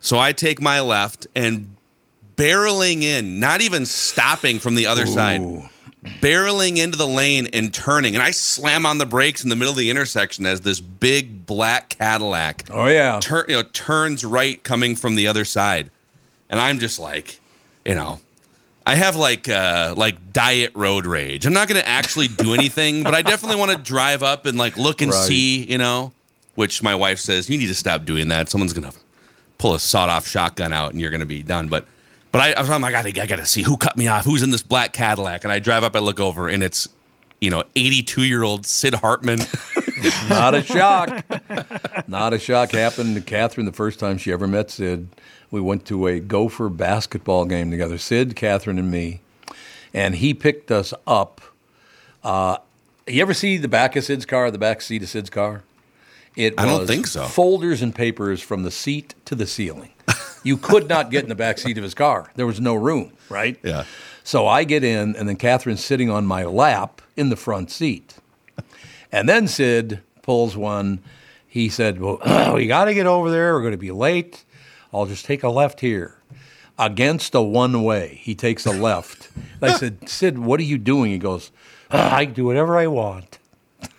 [0.00, 1.74] So I take my left and
[2.36, 5.40] barreling in, not even stopping from the other side,
[6.20, 8.14] barreling into the lane and turning.
[8.14, 11.46] And I slam on the brakes in the middle of the intersection as this big
[11.46, 13.18] black Cadillac Oh yeah.
[13.20, 15.90] tur- you know, turns right coming from the other side.
[16.50, 17.40] And I'm just like,
[17.84, 18.20] you know,
[18.88, 21.46] I have like uh like diet road rage.
[21.46, 24.76] I'm not gonna actually do anything, but I definitely want to drive up and like
[24.76, 25.26] look and Right.
[25.28, 26.12] see, you know.
[26.54, 28.48] Which my wife says, you need to stop doing that.
[28.48, 28.92] Someone's gonna
[29.58, 31.68] pull a sawed off shotgun out and you're gonna be done.
[31.68, 31.86] But
[32.32, 34.50] but I, I'm like, I gotta, I gotta see who cut me off, who's in
[34.50, 35.44] this black Cadillac.
[35.44, 36.88] And I drive up, I look over, and it's,
[37.40, 39.38] you know, 82 year old Sid Hartman.
[40.28, 41.24] Not a shock.
[42.08, 45.08] Not a shock happened to Catherine the first time she ever met Sid.
[45.50, 49.20] We went to a Gopher basketball game together, Sid, Catherine, and me.
[49.94, 51.40] And he picked us up
[52.22, 52.58] uh,
[53.06, 55.62] You ever see the back of Sid's car, the back seat of Sid's car?
[56.36, 57.24] It I don't think so.
[57.24, 59.90] Folders and papers from the seat to the ceiling.
[60.44, 62.30] you could not get in the back seat of his car.
[62.36, 63.58] There was no room, right?
[63.62, 63.84] Yeah.
[64.22, 68.16] So I get in, and then Catherine's sitting on my lap in the front seat.
[69.12, 71.00] And then Sid pulls one.
[71.46, 72.20] He said, Well,
[72.54, 73.54] we got to get over there.
[73.54, 74.44] We're going to be late.
[74.92, 76.14] I'll just take a left here.
[76.78, 79.30] Against a one way, he takes a left.
[79.60, 81.10] I said, Sid, what are you doing?
[81.10, 81.50] He goes,
[81.90, 83.38] "Ah, I do whatever I want.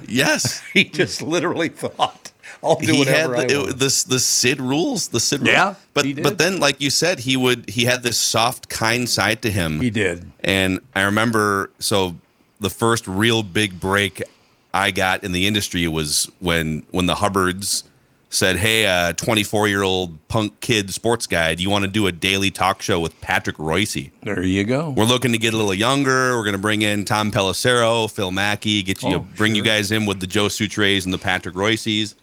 [0.08, 0.62] Yes.
[0.74, 2.32] He just literally thought,
[2.63, 3.69] I'll do he had whatever I the, want.
[3.72, 5.52] it, this the Sid rules, the Sid rules.
[5.52, 9.41] Yeah, but but then like you said, he would he had this soft, kind side
[9.41, 9.82] to him.
[9.82, 10.32] He did.
[10.41, 12.15] And I remember so
[12.60, 14.24] the first real big break
[14.73, 17.84] I got in the industry was when when the Hubbards
[18.29, 22.05] said, "Hey, a 24 year old punk kid sports guy, do you want to do
[22.05, 24.12] a daily talk show with Patrick Reusse?
[24.21, 24.91] There you go.
[24.91, 26.38] We're looking to get a little younger.
[26.38, 29.89] We're going to bring in Tom Pelissero, Phil Mackey, get you, Oh, bring you guys
[29.91, 32.13] in with the Joe Sutres and the Patrick Reusses."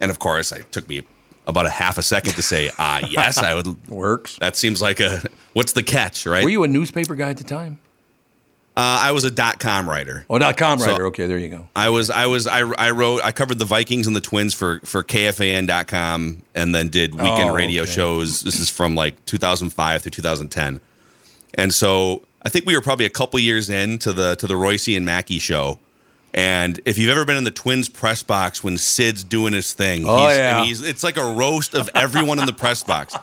[0.00, 1.02] And of course, it took me
[1.46, 4.36] about a half a second to say, "Ah, yes, I would." Works.
[4.40, 5.22] That seems like a
[5.54, 6.44] what's the catch, right?
[6.44, 7.78] Were you a newspaper guy at the time?
[8.76, 10.24] Uh, I was a dot com writer.
[10.30, 11.06] Oh, dot com So- writer.
[11.06, 11.68] okay, there you go.
[11.76, 14.80] I was I was I, I wrote I covered the Vikings and the Twins for
[14.84, 17.90] for KFAN.com and then did weekend Oh, radio okay.
[17.92, 18.40] shows.
[18.42, 20.80] This is from like 2005 through 2010.
[21.54, 24.54] And so I think we were probably a couple years in to the to the
[24.54, 25.78] Reusse and Mackey show.
[26.32, 30.04] And if you've ever been in the Twins press box when Sid's doing his thing,
[30.06, 30.64] Oh, he's, yeah.
[30.64, 33.16] he's, it's like a roast of everyone in the press box.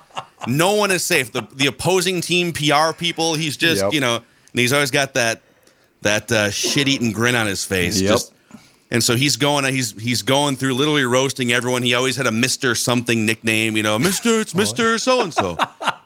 [0.45, 1.31] No one is safe.
[1.31, 3.93] The the opposing team PR people, he's just Yep.
[3.93, 4.19] you know,
[4.57, 5.43] and he's always got that
[6.01, 8.01] that uh, shit eating grin on his face.
[8.01, 8.11] Yep.
[8.11, 8.33] Just
[8.89, 11.83] and so he's going he's he's going through literally roasting everyone.
[11.83, 15.57] He always had a Mister something nickname, you know, Mister it's Mister so and so,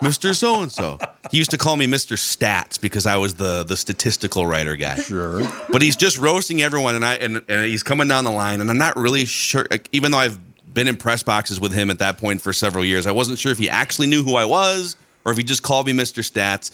[0.01, 0.99] Mister so and so.
[1.31, 4.95] He used to call me Mister Stats because I was the the statistical writer guy.
[4.95, 5.41] Sure.
[5.69, 8.69] But he's just roasting everyone, and I and, and he's coming down the line, and
[8.69, 9.65] I'm not really sure.
[9.71, 10.39] Like, even though I've
[10.73, 13.51] been in press boxes with him at that point for several years, I wasn't sure
[13.51, 16.71] if he actually knew who I was or if he just called me Mister Stats.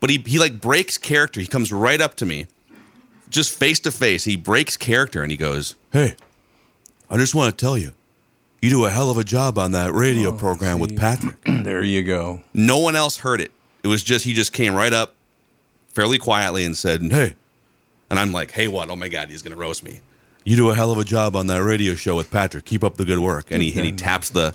[0.00, 1.40] But he he like breaks character.
[1.40, 2.46] He comes right up to me,
[3.28, 4.24] just face to face.
[4.24, 6.16] He breaks character, and he goes, "Hey,
[7.08, 7.92] I just want to tell you,
[8.62, 11.82] you do a hell of a job on that radio oh, program with Patrick." there
[11.82, 12.42] you go.
[12.54, 13.52] No one else heard it.
[13.82, 15.14] It was just he just came right up
[15.88, 17.34] fairly quietly and said, "Hey."
[18.08, 18.90] And I'm like, "Hey, what?
[18.90, 20.00] Oh my god, he's going to roast me."
[20.44, 22.64] You do a hell of a job on that radio show with Patrick.
[22.64, 23.50] Keep up the good work.
[23.50, 24.54] And he and he taps the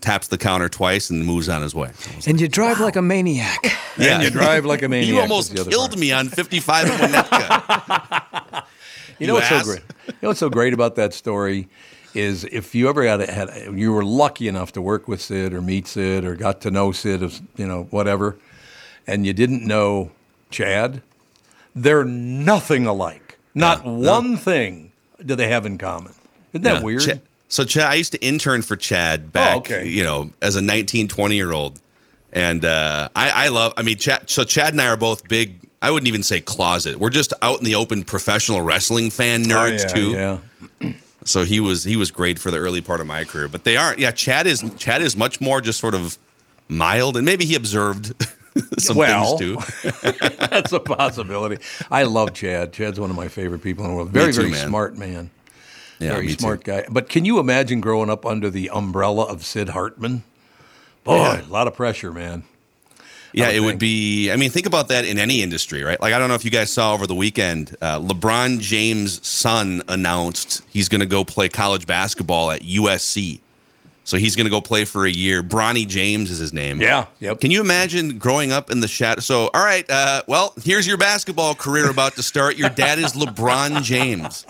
[0.00, 1.90] taps the counter twice and moves on his way.
[2.26, 3.58] And you drive like a maniac.
[3.98, 5.08] And you drive like a maniac.
[5.08, 5.98] You almost killed part.
[5.98, 8.64] me on 55 Winnetka.
[9.20, 9.82] You know You what's so great?
[10.06, 11.68] You know what's so great about that story
[12.14, 15.60] is if you ever had, had you were lucky enough to work with Sid or
[15.60, 18.38] meet Sid or got to know Sid, of you know whatever,
[19.08, 20.12] and you didn't know
[20.50, 21.02] Chad,
[21.74, 23.38] they're nothing alike.
[23.56, 24.12] Not Yeah, no.
[24.12, 24.92] one thing
[25.26, 26.12] do they have in common.
[26.52, 26.82] Isn't that Yeah.
[26.84, 27.00] weird?
[27.02, 27.14] Cha-
[27.48, 29.86] so Chad, I used to intern for Chad back, Oh, okay.
[29.88, 31.80] you know, as a 19, 20 year old.
[32.32, 35.60] And uh, I, I love, I mean, Chad, so Chad and I are both big,
[35.80, 36.96] I wouldn't even say closet.
[36.98, 40.10] We're just out in the open professional wrestling fan nerds Oh, yeah, too.
[40.10, 40.92] Yeah.
[41.24, 43.76] So he was, he was great for the early part of my career, but they
[43.76, 46.16] aren't, yeah, Chad is, Chad is much more just sort of
[46.68, 48.14] mild and maybe he observed
[48.78, 49.92] some Well, things too.
[50.48, 51.62] That's a possibility.
[51.90, 52.72] I love Chad.
[52.72, 54.08] Chad's one of my favorite people in the world.
[54.08, 54.68] Very, too, very man.
[54.68, 55.30] smart man.
[55.98, 56.40] Yeah, very me too.
[56.40, 56.84] smart guy.
[56.88, 60.22] But can you imagine growing up under the umbrella of Sid Hartman?
[61.04, 62.44] Boy, a lot of pressure, man.
[63.32, 64.30] Yeah, would it would be.
[64.30, 66.00] I mean, think about that in any industry, right?
[66.00, 69.82] Like, I don't know if you guys saw over the weekend, uh, LeBron James' son
[69.88, 73.40] announced he's going to go play college basketball at USC.
[74.04, 75.42] So he's going to go play for a year.
[75.42, 76.80] Bronny James is his name.
[76.80, 77.40] Yeah, yep.
[77.42, 79.20] Can you imagine growing up in the shadow?
[79.20, 82.56] So, all right, uh, well, here's your basketball career about to start.
[82.56, 84.46] Your dad is LeBron James.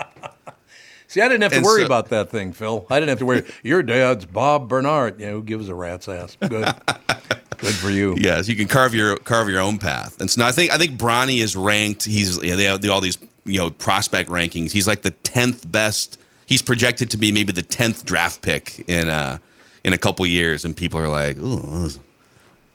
[1.09, 2.87] See, I didn't have to And worry so- about that thing, Phil.
[2.91, 3.43] I didn't have to worry.
[3.63, 5.19] Your dad's Bob Barnard.
[5.19, 6.37] Yeah, who gives a rat's ass?
[6.47, 6.69] Good.
[7.59, 8.15] Good for you.
[8.17, 10.21] Yes, you can carve your carve your own path.
[10.21, 12.05] And so I think I think Bronny is ranked.
[12.05, 14.71] He's yeah, they have all these you know prospect rankings.
[14.71, 16.21] He's like the tenth best.
[16.47, 19.39] He's projected to be maybe the tenth draft pick in uh
[19.83, 21.89] in a couple years, and people are like, "Ooh,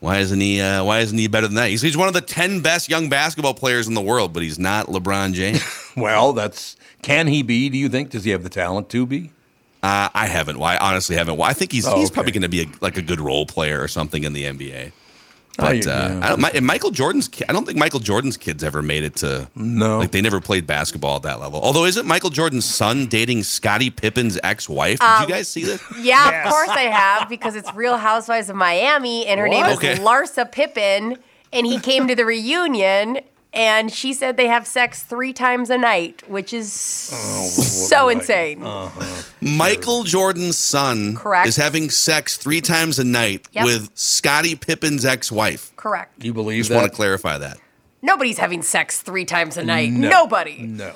[0.01, 0.59] why isn't he?
[0.59, 3.07] Uh, why isn't he better than that?" He's, he's one of the ten best young
[3.07, 5.61] basketball players in the world, but he's not LeBron James.
[5.95, 6.75] Well, that's.
[7.03, 7.69] Can he be?
[7.69, 8.09] Do you think?
[8.09, 9.31] Does he have the talent to be?
[9.83, 10.57] uh, I haven't.
[10.59, 10.77] Why?
[10.77, 11.35] honestly haven't.
[11.37, 12.13] Well, I think he's Oh, he's okay.
[12.13, 14.91] probably going to be a, like a good role player or something in the NBA.
[15.59, 16.19] Oh, But you- uh.
[16.23, 19.03] I don't, my, and Michael Jordan's, ki- I don't think Michael Jordan's kids ever made
[19.03, 19.49] it to.
[19.55, 19.99] No.
[19.99, 21.59] like they never played basketball at that level.
[21.61, 24.99] Although, isn't Michael Jordan's son dating Scottie Pippen's ex-wife?
[24.99, 25.83] Did you guys see this?
[25.97, 26.45] Yeah, Yes.
[26.47, 29.95] of course I have because it's Real Housewives of Miami, and her name is Okay.
[29.97, 31.17] Larsa Pippen,
[31.51, 33.19] and he came to the reunion
[33.53, 38.63] and she said they have sex three times a night, which is so insane.
[39.41, 41.47] Michael Jordan's son Correct.
[41.47, 43.65] is having sex three times a night Yep.
[43.65, 45.75] with Scottie Pippen's ex-wife.
[45.75, 46.23] Correct.
[46.23, 46.77] You believe Just that?
[46.77, 47.57] want to clarify that.
[48.01, 49.91] Nobody's having sex three times a night.
[49.91, 50.09] No.
[50.09, 50.63] Nobody.
[50.63, 50.93] No.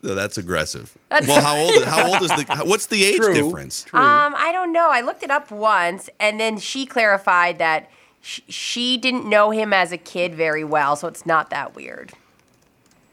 [0.00, 0.96] No, that's aggressive.
[1.08, 1.84] That's- well, how old?
[1.84, 2.62] How old is the?
[2.64, 3.34] What's the age True.
[3.34, 3.84] difference?
[3.92, 4.88] Um, I don't know.
[4.90, 7.90] I looked it up once, and then she clarified that
[8.22, 12.12] sh- she didn't know him as a kid very well, so it's not that weird.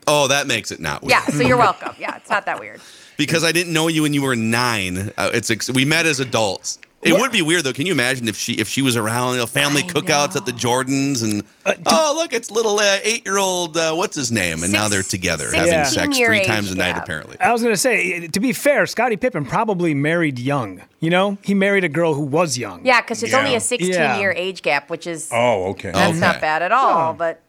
[0.07, 1.11] Oh, that makes it not weird.
[1.11, 1.95] Yeah, so you're welcome.
[1.99, 2.79] Yeah, it's not that weird.
[3.17, 5.11] because I didn't know you when you were nine.
[5.17, 6.77] Uh, it's ex- we met as adults.
[7.05, 7.71] It would be weird though.
[7.73, 10.51] Can you imagine if she if she was around, you know, family cookouts at the
[10.51, 11.43] Jordans and
[11.85, 15.03] oh look, it's little uh, eight year old uh, what's his name, and now they're
[15.03, 15.83] together having Yeah.
[15.83, 17.39] sex three age times a night apparently.
[17.39, 20.81] I was going to say, to be fair, Scottie Pippen probably married young.
[20.99, 22.83] You know, he married a girl who was young.
[22.85, 24.17] Yeah, because it's only a 16 Yeah.
[24.17, 25.91] year age gap, which is Oh, okay.
[25.91, 26.19] that's Okay.
[26.19, 27.13] not bad at all.
[27.13, 27.41] But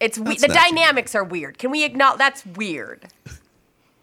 [0.00, 1.56] it's we- the not too dynamics are weird.
[1.58, 3.06] Can we acknowledge that's weird?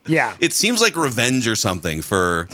[0.08, 0.36] Yeah.
[0.40, 2.48] It seems like revenge or something for.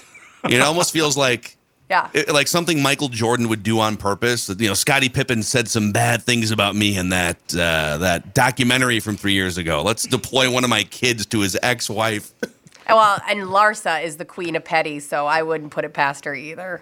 [0.47, 1.55] you It almost feels like
[1.91, 2.09] Yeah.
[2.13, 4.47] it- like something Michael Jordan would do on purpose.
[4.49, 8.99] You know, Scottie Pippen said some bad things about me in that uh, that documentary
[9.01, 9.81] from three years ago.
[9.83, 12.31] Let's deploy one of my kids to his ex wife.
[12.89, 16.33] well, and Larsa is the queen of petty, so I wouldn't put it past her
[16.33, 16.81] either.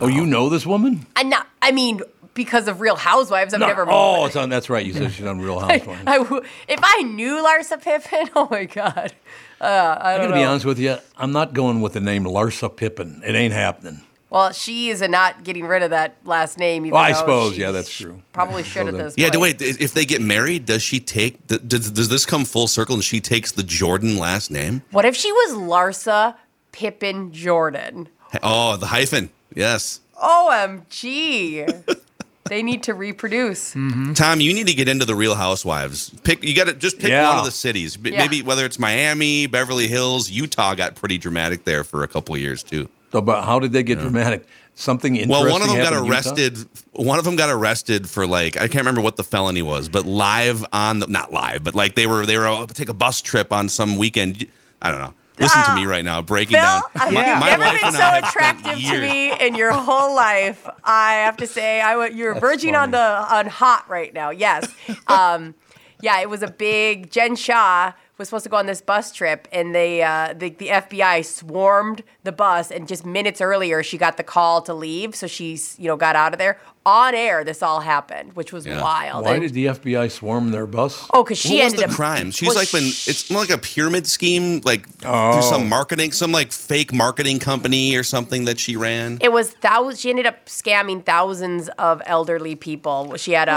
[0.00, 1.06] Oh, you know this woman?
[1.16, 2.00] And not, I mean,
[2.34, 3.66] because of Real Housewives, I've No.
[3.66, 3.86] never.
[3.88, 4.48] Oh, it's on.
[4.48, 4.84] That's right.
[4.86, 6.02] You said she's on Real Housewives.
[6.06, 9.12] I w- if I knew Larsa Pippen, oh my god,
[9.60, 10.96] uh, I am don't gotta be honest with you.
[11.16, 13.22] I'm not going with the name Larsa Pippen.
[13.26, 14.00] It ain't happening.
[14.30, 16.86] Well, she is not getting rid of that last name.
[16.86, 17.58] Even Well, I suppose.
[17.58, 18.22] Yeah, that's true.
[18.32, 19.58] Probably should So at this Yeah, point.
[19.58, 19.80] do- wait.
[19.80, 21.44] If they get married, does she take?
[21.48, 24.82] Does, does this come full circle and she takes the Jordan last name?
[24.92, 26.36] What if she was Larsa
[26.70, 28.08] Pippen Jordan?
[28.42, 29.30] Oh, the hyphen.
[29.52, 30.00] Yes.
[30.22, 31.98] OMG.
[32.48, 33.74] they need to reproduce.
[33.74, 34.12] Mm-hmm.
[34.14, 36.10] Tom, you need to get into the Real Housewives.
[36.22, 36.44] Pick.
[36.44, 37.28] You got to just pick Yeah.
[37.28, 37.96] one of the cities.
[37.96, 38.18] B- Yeah.
[38.18, 42.62] Maybe whether it's Miami, Beverly Hills, Utah got pretty dramatic there for a couple years
[42.62, 42.88] too.
[43.12, 44.46] So, but how did they get dramatic?
[44.74, 45.44] Something interesting.
[45.44, 46.30] Well, one of them got happened in Utah?
[46.30, 46.68] arrested.
[46.92, 50.06] One of them got arrested for like I can't remember what the felony was, but
[50.06, 53.20] live on the not live, but like they were they were uh, take a bus
[53.20, 54.46] trip on some weekend.
[54.80, 55.14] I don't know.
[55.38, 56.82] Listen to me right now, breaking Bill, down.
[56.96, 59.72] I- My- you've never wife been so I have spent attractive to me in your
[59.72, 60.68] whole life.
[60.84, 64.28] I have to say, I w- you're verging on the on hot right now.
[64.30, 64.70] Yes,
[65.08, 65.54] um,
[66.02, 67.10] yeah, it was a big.
[67.10, 70.68] Jen Shah was supposed to go on this bus trip, and they uh, the the
[70.68, 75.26] FBI swarmed the bus, and just minutes earlier, she got the call to leave, so
[75.26, 77.44] she's you know got out of there on air.
[77.44, 78.82] This all happened, which was Yeah.
[78.82, 79.24] wild.
[79.24, 81.06] Why And- did the FBI swarm their bus?
[81.12, 82.30] oh, because she what was ended the up crime?
[82.30, 85.32] She's well, like when sh- It's more like a pyramid scheme, like Oh.
[85.32, 89.18] through some marketing, some like fake marketing company or something that she ran.
[89.20, 90.00] It was thousands.
[90.00, 93.14] She ended up scamming thousands of elderly people.
[93.18, 93.56] She had a, Oh.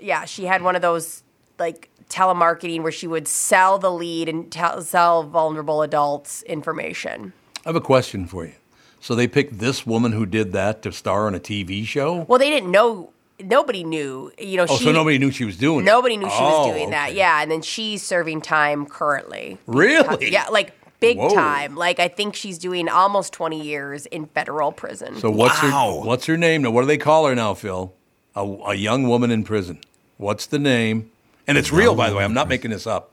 [0.00, 0.24] a- yeah.
[0.24, 1.22] She had one of those
[1.58, 7.32] like telemarketing where she would sell the lead and tell sell vulnerable adults information.
[7.64, 8.52] I have a question for you.
[9.00, 12.22] So they picked this woman who did that to star on a TV show?
[12.28, 13.10] Well, they didn't know.
[13.40, 14.30] Nobody knew.
[14.38, 14.84] You know, Oh, she.
[14.84, 15.84] so nobody knew she was doing it.
[15.84, 17.14] Nobody knew she was Oh, doing that.
[17.14, 19.58] Yeah, and then she's serving time currently.
[19.66, 20.30] Really?
[20.30, 21.34] Yeah, like big Whoa.
[21.34, 21.74] time.
[21.74, 25.16] Like I think she's doing almost twenty years in federal prison.
[25.16, 26.00] So what's Wow.
[26.00, 26.70] her what's her name now?
[26.70, 27.92] What do they call her now, Phil?
[28.36, 29.80] A, a young woman in prison.
[30.16, 31.10] What's the name?
[31.46, 32.24] And it's real, by the way.
[32.24, 33.10] I'm not making this up.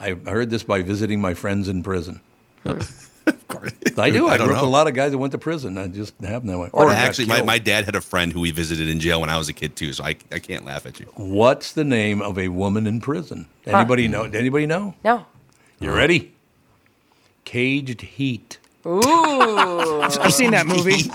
[0.00, 2.20] I heard this by visiting my friends in prison.
[3.28, 3.72] Of course.
[3.98, 4.28] I do.
[4.28, 5.76] I, I grew up with a lot of guys that went to prison.
[5.76, 6.70] I just happened that way.
[6.72, 9.28] Or got actually, my, my dad had a friend who we visited in jail when
[9.28, 11.06] I was a kid too, so I, I can't laugh at you.
[11.14, 13.46] What's the name of a woman in prison?
[13.66, 14.24] Anybody know?
[14.24, 14.94] Anybody know?
[15.04, 15.26] no.
[15.78, 16.32] You ready?
[17.44, 18.58] Caged Heat.
[18.86, 20.00] Ooh.
[20.00, 21.10] I've seen that movie.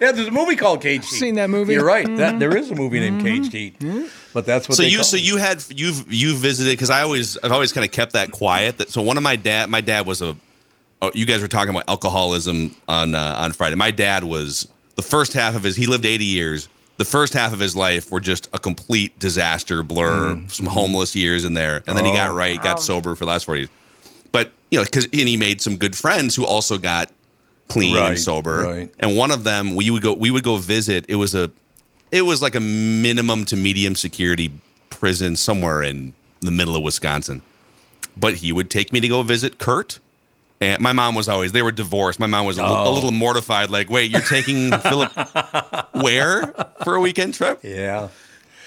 [0.00, 1.18] Yeah, there's a movie called Caged Heat.
[1.18, 1.74] Seen that movie.
[1.74, 2.04] You're right.
[2.04, 2.38] That mm-hmm.
[2.40, 3.56] there is a movie named Caged mm-hmm.
[3.56, 3.78] Heat.
[3.78, 4.06] Mm-hmm.
[4.34, 7.52] But that's what so you so you had you've you visited because I always I've
[7.52, 8.78] always kind of kept that quiet.
[8.78, 10.36] That so one of my dad my dad was a
[11.00, 13.76] oh, you guys were talking about alcoholism on uh, on Friday.
[13.76, 16.68] My dad was the first half of his he lived 80 years.
[16.96, 20.40] The first half of his life were just a complete disaster blur.
[20.48, 22.34] Some homeless years in there, and then he got Oh.
[22.34, 23.70] right, got sober for the last 40 years.
[24.32, 27.10] But you know, because and he made some good friends who also got
[27.68, 28.62] clean Right, and sober.
[28.62, 28.94] right.
[28.98, 31.04] And one of them, we would go we would go visit.
[31.08, 31.50] It was a
[32.14, 34.50] it was like a minimum to medium security
[34.88, 37.42] prison somewhere in the middle of Wisconsin.
[38.16, 39.98] But he would take me to go visit Kurt.
[40.60, 42.20] And my mom was always, they were divorced.
[42.20, 42.92] My mom was a, li- a Oh.
[42.94, 45.10] little mortified, like, wait, you're taking Philip
[45.92, 46.46] where
[46.84, 47.58] for a weekend trip?
[47.64, 48.08] Yeah.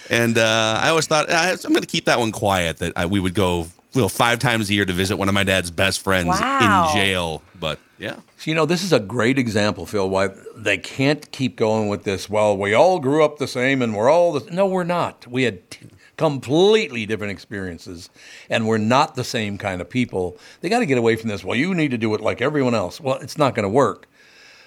[0.09, 3.05] And uh, I always thought, I, I'm going to keep that one quiet that I,
[3.05, 3.67] we would go
[3.97, 6.89] you know, five times a year to visit one of my dad's best friends Wow.
[6.93, 7.41] in jail.
[7.59, 8.15] But yeah.
[8.37, 12.03] So, you know, this is a great example, Phil, why they can't keep going with
[12.03, 12.29] this.
[12.29, 14.49] Well, we all grew up the same and we're all the.
[14.51, 15.25] No, we're not.
[15.27, 15.87] We had t-
[16.17, 18.09] completely different experiences,
[18.49, 20.37] and we're not the same kind of people.
[20.61, 21.43] They got to get away from this.
[21.43, 23.01] Well, you need to do it like everyone else.
[23.01, 24.07] Well, it's not going to work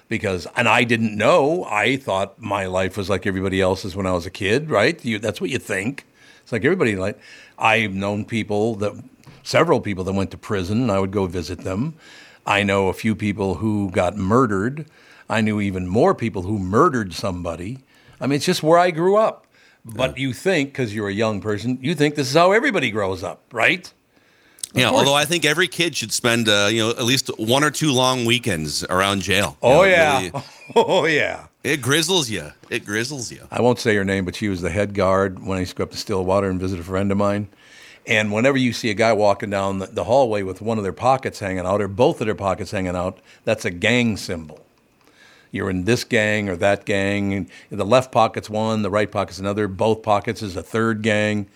[0.08, 1.64] because, and I didn't know.
[1.64, 5.02] I thought my life was like everybody else's when I was a kid, right?
[5.04, 6.04] You, that's what you think.
[6.42, 7.18] It's like everybody like.
[7.58, 8.94] I've known people that,
[9.42, 11.94] several people that went to prison, and I would go visit them.
[12.46, 14.86] I know a few people who got murdered.
[15.28, 17.78] I knew even more people who murdered somebody.
[18.20, 19.46] I mean, it's just where I grew up.
[19.84, 23.22] But you think, because you're a young person, you think this is how everybody grows
[23.22, 23.90] up, right?
[24.74, 24.98] Yeah, course.
[25.00, 27.90] although I think every kid should spend uh, you know at least one or two
[27.92, 29.56] long weekends around jail.
[29.62, 30.32] You Oh know, yeah, really-
[30.76, 31.46] oh yeah.
[31.64, 32.52] it grizzles you.
[32.68, 33.40] It grizzles you.
[33.50, 35.76] I won't say her name, but she was the head guard when I used to
[35.78, 37.48] go up to Stillwater and visit a friend of mine.
[38.06, 41.38] And whenever you see a guy walking down the, hallway with one of their pockets
[41.38, 44.64] hanging out or both of their pockets hanging out, that's a gang symbol.
[45.52, 47.50] You're in this gang or that gang.
[47.70, 49.68] The left pocket's one, the right pocket's another.
[49.68, 51.46] Both pockets is a third gang.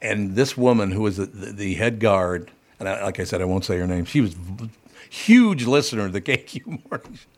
[0.00, 3.44] And this woman, who was the, the, head guard, and I, like I said, I
[3.44, 4.04] won't say her name.
[4.04, 4.68] She was a
[5.10, 7.14] huge listener to the KQ morning.
[7.14, 7.28] Show.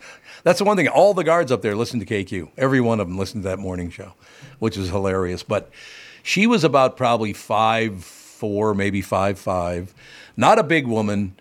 [0.44, 0.88] That's the one thing.
[0.88, 2.50] All the guards up there listen to KQ.
[2.56, 4.12] Every one of them listened to that morning show,
[4.58, 5.42] which is hilarious.
[5.42, 5.70] But
[6.22, 8.04] she was about probably five
[8.34, 9.94] four, maybe five five.
[10.36, 11.34] Not a big woman.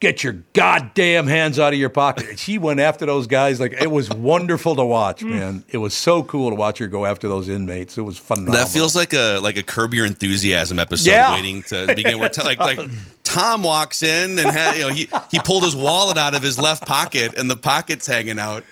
[0.00, 2.28] Get your goddamn hands out of your pocket.
[2.28, 5.30] And She went after those guys like it was wonderful to watch, hmm.
[5.30, 5.64] man.
[5.70, 7.98] It was so cool to watch her go after those inmates.
[7.98, 8.54] It was phenomenal.
[8.54, 11.32] That feels like a like a Curb Your Enthusiasm episode Yeah.
[11.34, 12.20] waiting to begin.
[12.20, 12.78] Where t- like like
[13.24, 16.60] Tom walks in and had, you know he he pulled his wallet out of his
[16.60, 18.62] left pocket and the pocket's hanging out,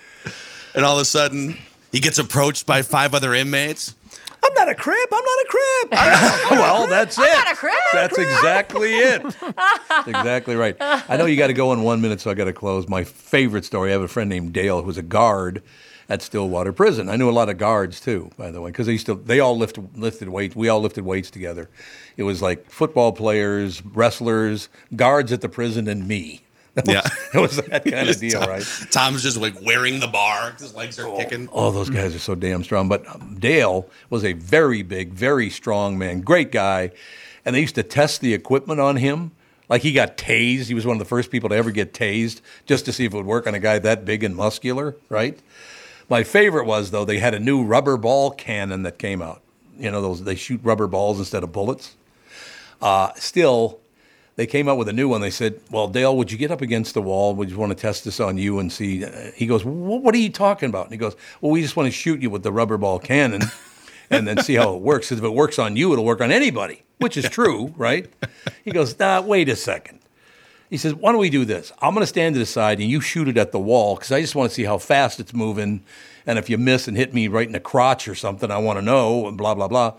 [0.73, 1.57] and all of a sudden
[1.91, 3.95] he gets approached by five other inmates.
[4.43, 5.09] I'm not a crib.
[5.11, 5.91] I'm not a crib.
[6.51, 7.21] well, that's it.
[7.21, 7.73] not a crib.
[7.93, 9.23] That's exactly it.
[9.23, 10.75] That's exactly right.
[10.79, 12.87] I know you got to go in one minute, so I got to close.
[12.87, 13.89] My favorite story.
[13.89, 15.63] I have a friend named Dale who was a guard
[16.09, 17.09] at Stillwater Prison.
[17.09, 19.15] I knew a lot of guards too, by the way, because they used to.
[19.15, 20.55] They all lift, lifted weights.
[20.55, 21.69] We all lifted weights together.
[22.15, 26.43] It was like football players, wrestlers, guards at the prison, and me.
[26.77, 27.09] That was, Yeah.
[27.33, 28.63] it was that kind of deal, right?
[28.91, 30.51] Tom's just like wearing the bar.
[30.59, 31.49] His legs are kicking.
[31.51, 32.87] Oh, those guys are so damn strong.
[32.87, 36.91] But um, Dale was a very big, very strong man, great guy.
[37.45, 39.31] And they used to test the equipment on him.
[39.69, 40.67] Like he got tased.
[40.67, 43.13] He was one of the first people to ever get tased just to see if
[43.13, 45.37] it would work on a guy that big and muscular, right?
[46.09, 49.41] My favorite was, though, they had a new rubber ball cannon that came out.
[49.77, 51.95] You know, those they shoot rubber balls instead of bullets.
[52.81, 53.79] Uh, still,
[54.37, 55.19] they came out with a new one.
[55.21, 57.35] They said, "Well, Dale, would you get up against the wall?
[57.35, 59.03] Would you want to test this on you and see?"
[59.35, 61.87] He goes, "Wh- "What are you talking about?" And he goes, "Well, we just want
[61.87, 63.41] to shoot you with the rubber ball cannon,
[64.09, 65.09] and then see how it works.
[65.09, 68.07] 'Cause if it works on you, it'll work on anybody." Which is true, right?
[68.63, 69.99] He goes, "Nah, wait a second.
[70.69, 71.71] He says, "Why don't we do this?
[71.81, 74.11] I'm going to stand to the side and you shoot it at the wall because
[74.11, 75.81] I just want to see how fast it's moving,
[76.25, 78.77] and if you miss and hit me right in the crotch or something, I want
[78.77, 79.93] to know." And blah blah blah.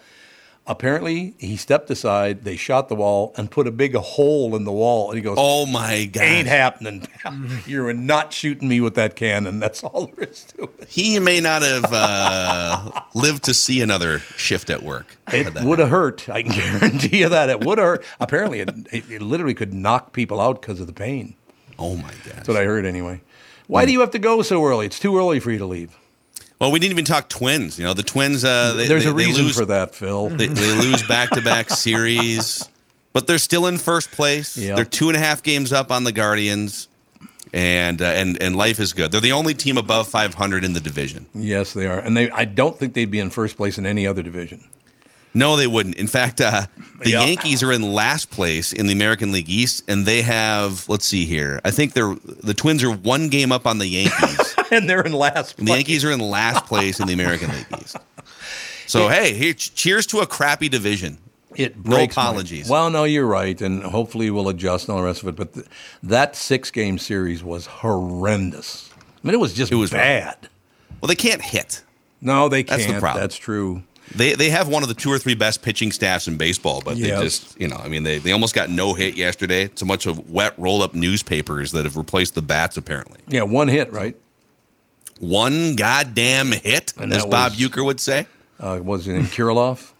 [0.69, 2.45] Apparently, he stepped aside.
[2.45, 5.09] They shot the wall and put a big hole in the wall.
[5.11, 6.23] And he goes, Oh my god!
[6.23, 7.09] "Ain't happening.
[7.67, 9.61] You're not shooting me with that cannon.
[9.61, 14.19] That's all there is to it." He may not have uh, lived to see another
[14.37, 15.17] shift at work.
[15.33, 16.29] It would have hurt.
[16.29, 18.05] I can guarantee you that it would have hurt.
[18.21, 21.35] Apparently, it, it, it literally could knock people out because of the pain.
[21.79, 22.37] Oh my god!
[22.37, 23.23] That's what I heard anyway.
[23.69, 24.85] Why do you have to go so early?
[24.85, 25.97] It's too early for you to leave.
[26.61, 27.79] Well, we didn't even talk twins.
[27.79, 28.45] You know, the twins.
[28.45, 30.29] Uh, they, There's they- a reason lose, for that, Phil.
[30.31, 32.69] They, they lose back to back series,
[33.13, 34.57] but they're still in first place.
[34.57, 34.75] Yeah.
[34.75, 36.89] They're two and a half games up on the Guardians,
[37.53, 39.13] and uh, and and life is good.
[39.13, 41.27] They're the only team above 500 in the division.
[41.35, 42.29] Yes, they are, and they.
[42.31, 44.65] I don't think they'd be in first place in any other division.
[45.35, 45.95] No, they wouldn't.
[45.97, 46.67] In fact, uh,
[47.05, 47.25] the Yeah.
[47.25, 50.89] Yankees are in last place in the American League East, and they have.
[50.89, 51.61] Let's see here.
[51.65, 54.41] I think they're the Twins are one game up on the Yankees.
[54.71, 55.59] and they're in last.
[55.59, 57.97] And the Yankees are in last place in the American League East.
[58.87, 61.19] So hey, here, cheers to a crappy division.
[61.57, 62.69] It No breaks my- apologies.
[62.69, 65.37] well, no, you're right, and hopefully we'll adjust and all the rest of it.
[65.37, 65.67] But th-
[66.05, 68.91] that six game series was horrendous.
[69.23, 70.37] I mean, it was just It was bad.
[71.01, 71.83] Well, they can't hit.
[72.21, 72.81] No, they can't.
[72.81, 73.23] That's the problem.
[73.23, 73.83] That's true.
[74.15, 76.97] They they have one of the two or three best pitching staffs in baseball, but
[76.97, 77.19] Yes.
[77.19, 79.65] they just you know I mean they they almost got no hit yesterday.
[79.65, 83.19] It's a bunch of wet roll up newspapers that have replaced the bats apparently.
[83.29, 84.17] Yeah, one hit, right?
[85.19, 88.27] One goddamn hit, And as Bob was- Uecker would say.
[88.61, 89.93] Uh, was it in Kirilloff?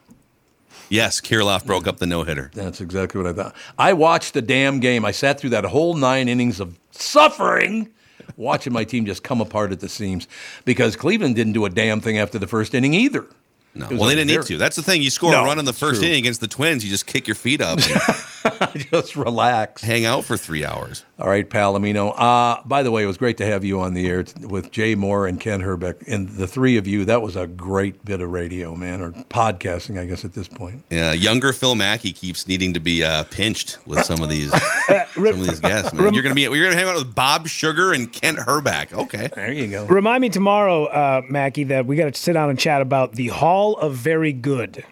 [0.89, 2.51] Yes, Kirilloff broke up the no hitter.
[2.55, 3.55] That's exactly what I thought.
[3.79, 5.05] I watched the damn game.
[5.05, 7.91] I sat through that whole nine innings of suffering,
[8.37, 10.27] watching my team just come apart at the seams
[10.65, 13.27] because Cleveland didn't do a damn thing after the first inning either.
[13.75, 14.57] No, well they didn't need to.
[14.57, 15.03] That's the thing.
[15.03, 16.09] You score No, a run in the first true.
[16.09, 17.79] inning against the Twins, you just kick your feet up.
[18.91, 19.83] Just relax.
[19.83, 21.05] hang out for three hours.
[21.21, 22.15] All right, Palomino.
[22.17, 24.95] Uh, by the way, it was great to have you on the air with Jay
[24.95, 26.07] Mohr and Ken Hrbek.
[26.07, 29.99] And the three of you, that was a great bit of radio, man, or podcasting,
[29.99, 30.85] I guess, at this point.
[30.91, 35.01] Yeah, younger Phil Mackey keeps needing to be uh, pinched with some of these some
[35.27, 35.93] of these guests.
[35.93, 36.15] Man.
[36.15, 38.93] You're gonna be you're gonna hang out with Bob Sugar and Kent Hrbek.
[38.93, 39.87] Okay, There you go.
[39.87, 43.27] Remind me tomorrow, uh, Mackey, that we got to sit down and chat about the
[43.27, 44.85] Hall of Very Good.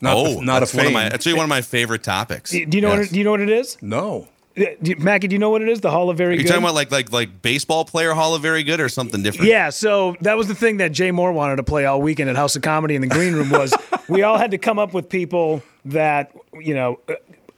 [0.00, 2.52] Not, oh, not that's a one of my actually one of my favorite topics.
[2.52, 3.08] Do you know what Yes.
[3.08, 3.76] it, do you know what it is?
[3.82, 4.28] No.
[4.54, 5.80] Do- Mackey, do you know what it is?
[5.80, 6.48] The Hall of Very Are you Good.
[6.48, 9.48] talking about like like like baseball player Hall of Very Good or something different?
[9.48, 12.36] Yeah, so that was the thing that Jay Mohr wanted to play all weekend at
[12.36, 13.74] House of Comedy in the green room was
[14.08, 17.00] we all had to come up with people that you know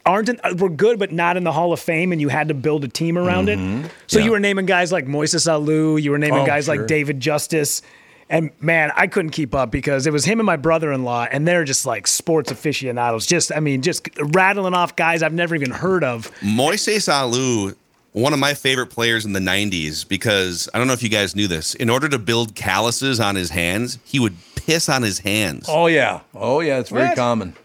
[0.05, 2.53] aren't in, were good but not in the Hall of Fame, and you had to
[2.53, 3.57] build a team around it.
[3.59, 3.87] Mm-hmm.
[4.07, 6.77] So you were naming guys like Moises Alou, you were naming Oh, guys sure.
[6.77, 7.81] like David Justice.
[8.29, 11.63] And man, I couldn't keep up because it was him and my brother-in-law, and they're
[11.63, 13.27] just like sports aficionados.
[13.27, 16.31] Just, I mean, just rattling off guys I've never even heard of.
[16.41, 17.75] Moises Alou,
[18.13, 21.35] one of my favorite players in the 90s, because I don't know if you guys
[21.35, 21.75] knew this.
[21.75, 25.67] In order to build calluses on his hands, he would piss on his hands.
[25.69, 26.21] Oh, yeah.
[26.33, 26.79] Oh, yeah.
[26.79, 27.15] It's very What?
[27.17, 27.55] common.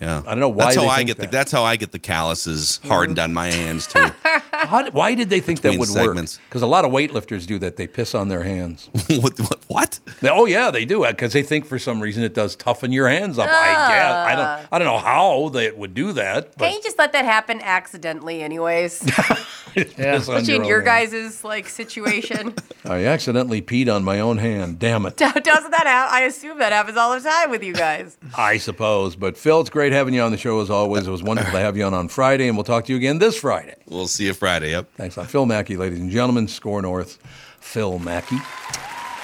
[0.00, 0.22] Yeah.
[0.26, 1.92] I don't know why That's how they I think get the that's how I get
[1.92, 4.06] the calluses hardened on my hands too.
[4.70, 6.38] How, did- why did they think that would segments.
[6.38, 6.44] work?
[6.48, 7.76] Because a lot of weightlifters do that.
[7.76, 8.88] They piss on their hands.
[9.08, 10.00] what, what what?
[10.20, 12.92] They- oh yeah, they do uh, because they think for some reason it does toughen
[12.92, 13.48] your hands up.
[13.48, 14.68] I guess I don't.
[14.72, 16.56] I don't know how they would do that.
[16.56, 19.00] But Can't you just let that happen accidentally, anyways?
[19.74, 21.10] piss on Especially in your hand.
[21.10, 22.54] guys' like situation.
[22.84, 24.78] I accidentally peed on my own hand.
[24.78, 25.16] Damn it.
[25.16, 26.14] Doesn't that happen?
[26.14, 28.16] I assume that happens all the time with you guys.
[28.36, 29.16] I suppose.
[29.16, 31.06] But Phil, it's great having you on the show as always.
[31.06, 33.18] It was wonderful to have you on on Friday, and we'll talk to you again
[33.18, 33.74] this Friday.
[33.86, 34.59] We'll see you Friday.
[34.68, 34.94] Yep.
[34.96, 35.18] Thanks.
[35.18, 36.46] I'm Phil Mackey, ladies and gentlemen.
[36.46, 37.18] Skor North,
[37.60, 38.38] Phil Mackey.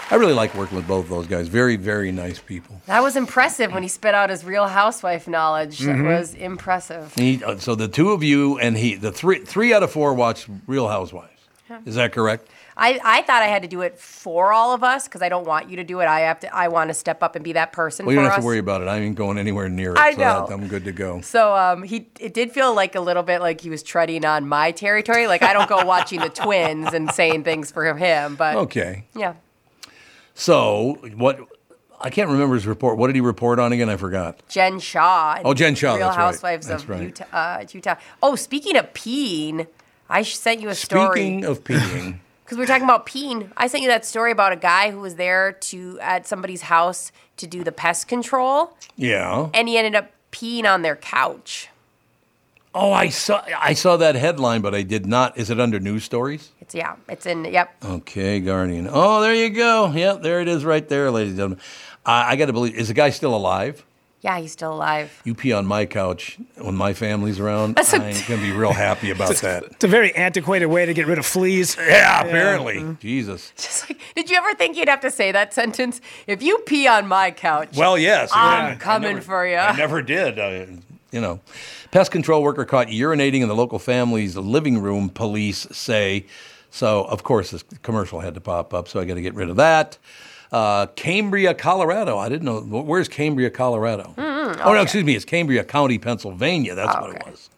[0.08, 1.48] I really like working with both of those guys.
[1.48, 2.80] Very, very nice people.
[2.86, 5.80] That was impressive when he spit out his real housewife knowledge.
[5.80, 6.04] Mm-hmm.
[6.04, 7.12] That was impressive.
[7.16, 10.14] He, uh, so the two of you and he, the three, three out of four
[10.14, 11.32] watch Real Housewives.
[11.84, 12.48] Is that correct?
[12.78, 15.46] I, I thought I had to do it for all of us because I don't
[15.46, 16.06] want you to do it.
[16.06, 16.54] I have to.
[16.54, 18.58] I want to step up and be that person Well, you don't have to worry
[18.58, 18.88] about it.
[18.88, 19.98] I ain't going anywhere near it.
[19.98, 20.46] I so know.
[20.46, 21.22] that- I'm good to go.
[21.22, 24.46] So um, he it did feel like a little bit like he was treading on
[24.46, 25.26] my territory.
[25.26, 29.04] Like I don't go watching the twins and saying things for him, but Okay.
[29.14, 29.34] yeah.
[30.34, 31.40] So what?
[31.98, 32.98] I can't remember his report.
[32.98, 33.88] What did he report on again?
[33.88, 34.46] I forgot.
[34.48, 35.40] Jen Shah.
[35.44, 36.14] Oh, Jen Shah, Real right.
[36.14, 37.00] Housewives That's of right.
[37.04, 37.94] Utah, uh, Utah.
[38.22, 39.66] Oh, speaking of peeing,
[40.10, 43.50] I sent you a story Speaking of peeing, because we were talking about peeing.
[43.56, 47.10] I sent you that story about a guy who was there to at somebody's house
[47.38, 49.50] to do the pest control, yeah.
[49.52, 51.68] and he ended up peeing on their couch.
[52.72, 53.42] Oh, I saw.
[53.58, 55.36] I saw that headline, but I did not.
[55.36, 56.52] Is it under news stories?
[56.60, 57.74] It's yeah, it's in yep.
[57.82, 58.88] Okay, Guardian.
[58.88, 59.90] Oh, there you go.
[59.90, 61.60] Yep, there it is, right there, ladies and gentlemen.
[62.04, 62.76] I, I got to believe.
[62.76, 63.84] Is the guy still alive?
[64.22, 65.20] Yeah, he's still alive.
[65.24, 67.76] You pee on my couch when my family's around.
[67.76, 69.64] That's a- I ain't gonna be real happy about that.
[69.64, 71.76] It's a very antiquated way to get rid of fleas.
[71.78, 72.96] Yeah, apparently.
[73.00, 73.52] Jesus.
[73.56, 76.00] Just like, did you ever think you'd have to say that sentence?
[76.26, 78.30] If you pee on my couch, Well, yes.
[78.34, 79.56] I'm I coming never- for you.
[79.56, 80.38] I never did.
[80.38, 80.66] Uh,
[81.12, 81.40] you know,
[81.92, 85.08] pest control worker caught urinating in the local family's living room.
[85.08, 86.26] Police say.
[86.70, 88.88] So, of course, this commercial had to pop up.
[88.88, 89.98] So I got to get rid of that.
[90.52, 92.18] Uh, Cambria, Colorado.
[92.18, 92.60] I didn't know.
[92.60, 94.14] Where's Cambria, Colorado?
[94.18, 95.14] Oh no, excuse me.
[95.14, 96.74] It's Cambria County, Pennsylvania.
[96.74, 97.50] That's what it was.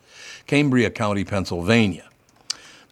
[0.47, 2.09] Cambria County, Pennsylvania.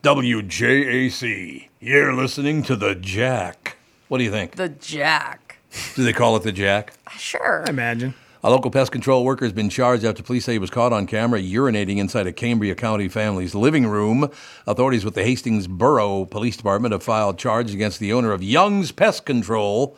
[0.02, 1.68] WJAC.
[1.80, 3.76] You're listening to the Jack.
[4.08, 4.52] What do you think?
[4.56, 5.58] the Jack.
[5.94, 6.92] Do they call it the Jack?
[7.18, 7.64] Sure.
[7.66, 8.14] I imagine.
[8.44, 11.06] A local pest control worker has been charged after police say he was caught on
[11.06, 14.30] camera urinating inside a Cambria County family's living room.
[14.66, 18.92] Authorities with the Hastings Borough Police Department have filed charges against the owner of Young's
[18.92, 19.96] Pest Control.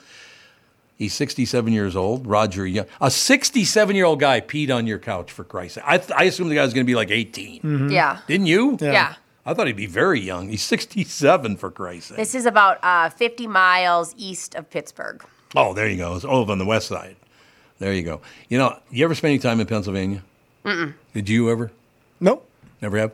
[0.96, 2.86] He's 67 years old, Roger Young.
[3.00, 5.84] A 67 year old guy peed on your couch, for Christ's sake.
[5.86, 7.88] I, th- I assumed the guy was going to be like 18.
[7.90, 8.18] Yeah.
[8.26, 8.78] Didn't you?
[8.80, 9.14] Yeah.
[9.46, 10.48] I thought he'd be very young.
[10.48, 12.16] He's 67, for Christ's sake.
[12.16, 15.24] This is about uh, 50 miles east of Pittsburgh.
[15.54, 16.16] Oh, there you go.
[16.16, 17.16] It's over on the west side.
[17.78, 18.20] There you go.
[18.48, 20.22] You know, you ever spend any time in Pennsylvania?
[20.64, 20.94] Mm-mm.
[21.14, 21.70] Did you ever?
[22.20, 22.48] Nope.
[22.82, 23.12] Never have.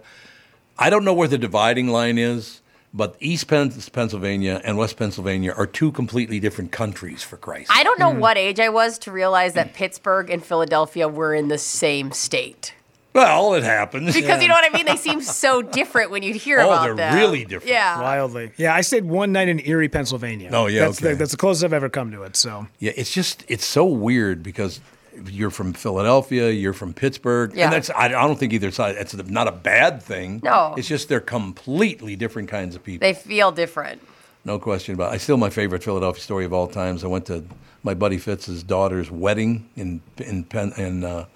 [0.79, 2.61] I don't know where the dividing line is,
[2.93, 7.71] but East Pennsylvania and West Pennsylvania are two completely different countries, for Christ.
[7.73, 11.49] I don't know what age I was to realize that Pittsburgh and Philadelphia were in
[11.49, 12.75] the same state.
[13.15, 14.15] Well, it happens.
[14.15, 14.87] Because you know what I mean?
[14.87, 16.93] They seem so different when you hear Oh, about them.
[16.93, 17.71] Oh, they're really different.
[17.71, 18.01] Yeah.
[18.01, 18.53] Wildly.
[18.57, 20.51] Yeah, I stayed one night in Erie, Pennsylvania.
[20.53, 21.13] Oh, yeah, That's, okay.
[21.13, 22.37] the, that's the closest I've ever come to it.
[22.37, 24.81] So Yeah, it's just it's so weird because
[25.27, 27.65] you're from Philadelphia, you're from Pittsburgh, Yeah.
[27.67, 28.97] and that's I, I don't think either side.
[28.97, 30.41] That's not a bad thing.
[30.43, 30.75] No.
[30.77, 33.07] it's just they're completely different kinds of people.
[33.07, 34.03] They feel different.
[34.45, 35.15] No question about it.
[35.15, 37.05] I still my favorite Philadelphia story of all times.
[37.05, 37.45] I went to
[37.85, 41.27] my buddy Fitz's daughter's wedding in in Penn in uh,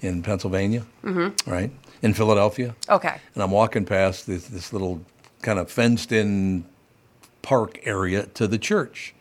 [0.00, 1.50] in Pennsylvania, mm-hmm.
[1.50, 1.70] right?
[2.02, 2.74] In Philadelphia.
[2.88, 3.20] Okay.
[3.34, 5.02] And I'm walking past this, this little
[5.42, 6.64] kind of fenced in
[7.42, 9.14] park area to the church.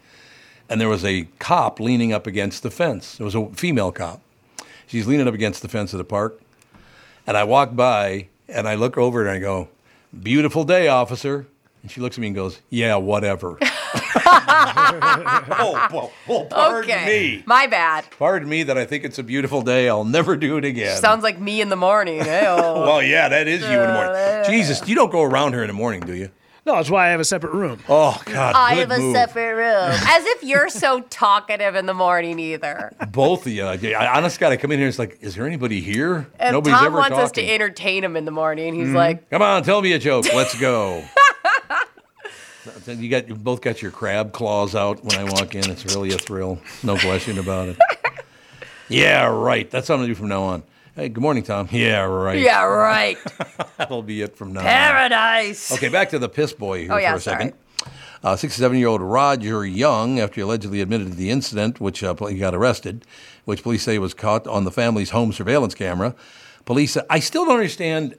[0.70, 3.20] And there was a cop leaning up against the fence.
[3.20, 4.22] It was a female cop.
[4.86, 6.40] She's leaning up against the fence of the park.
[7.26, 9.70] And I walk by and I look over and I go,
[10.24, 11.48] Beautiful day, officer.
[11.82, 13.60] And she looks at me and goes, Yeah, whatever.
[15.59, 17.05] oh, well, well, pardon okay.
[17.38, 17.43] me.
[17.45, 18.05] My bad.
[18.18, 19.89] Pardon me that I think it's a beautiful day.
[19.89, 20.97] I'll never do it again.
[20.97, 22.18] Sounds like me in the morning.
[22.28, 24.43] Well, yeah, that is you in the morning.
[24.49, 26.30] Jesus, you don't go around here in the morning, do you?
[26.65, 27.80] No, that's why I have a separate room.
[27.88, 29.15] Oh God, I good have a move.
[29.15, 29.89] separate room.
[30.07, 32.93] As if you're so talkative in the morning either.
[33.11, 33.63] Both of you.
[33.65, 34.88] I honest God, I come in here.
[34.88, 36.28] And it's like, is there anybody here?
[36.39, 37.24] And Nobody's Tom ever wants talking.
[37.24, 38.74] us to entertain him in the morning.
[38.74, 38.95] He's Mhm.
[38.95, 40.26] like, Come on, tell me a joke.
[40.34, 41.03] Let's go.
[42.88, 45.70] You got you both got your crab claws out when I walk in.
[45.70, 46.59] It's really a thrill.
[46.84, 47.78] No question about it.
[48.89, 49.70] yeah, right.
[49.70, 50.63] That's what I'm gonna do from now on.
[50.95, 51.70] Hey, good morning, Tom.
[51.72, 52.39] Yeah, right.
[52.39, 53.18] yeah, right.
[53.78, 54.65] That'll be it from now on.
[54.65, 55.72] Paradise.
[55.72, 57.53] Okay, back to the piss boy here Oh, yeah, for a second.
[58.24, 62.55] Uh, 67-year-old Roger Young, after he allegedly admitted to the incident, which uh, he got
[62.55, 63.05] arrested,
[63.45, 66.15] which police say was caught on the family's home surveillance camera.
[66.65, 68.15] Police, said, I still don't understand.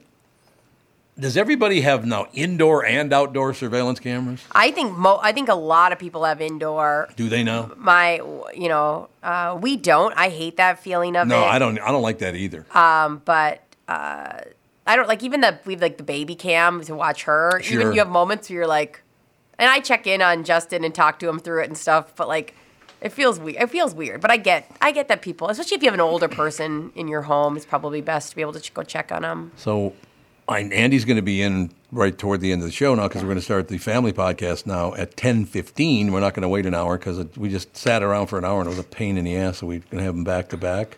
[1.19, 4.41] Does everybody have now indoor and outdoor surveillance cameras?
[4.53, 7.09] I think mo- I think a lot of people have indoor.
[7.15, 7.71] Do they now?
[7.75, 8.15] My,
[8.53, 10.13] you know, uh, we don't.
[10.15, 11.45] I hate that feeling of No, it.
[11.45, 11.77] I don't.
[11.79, 12.65] I don't like that either.
[12.77, 14.39] Um, but uh,
[14.87, 17.59] I don't like even the we have like the baby cam to watch her.
[17.61, 17.81] Sure.
[17.81, 19.01] Even you have moments where you're like,
[19.57, 22.15] and I check in on Justin and talk to him through it and stuff.
[22.15, 22.55] But like,
[23.01, 23.61] it feels weird.
[23.61, 24.21] It feels weird.
[24.21, 27.09] But I get I get that people, especially if you have an older person in
[27.09, 29.51] your home, it's probably best to be able to ch- go check on them.
[29.57, 29.93] So,
[30.49, 33.29] Andy's going to be in right toward the end of the show now because we're
[33.29, 36.11] going to start the family podcast now at ten fifteen.
[36.11, 38.59] We're not going to wait an hour because we just sat around for an hour
[38.59, 39.59] and it was a pain in the ass.
[39.59, 40.97] So we're going to have them back to back.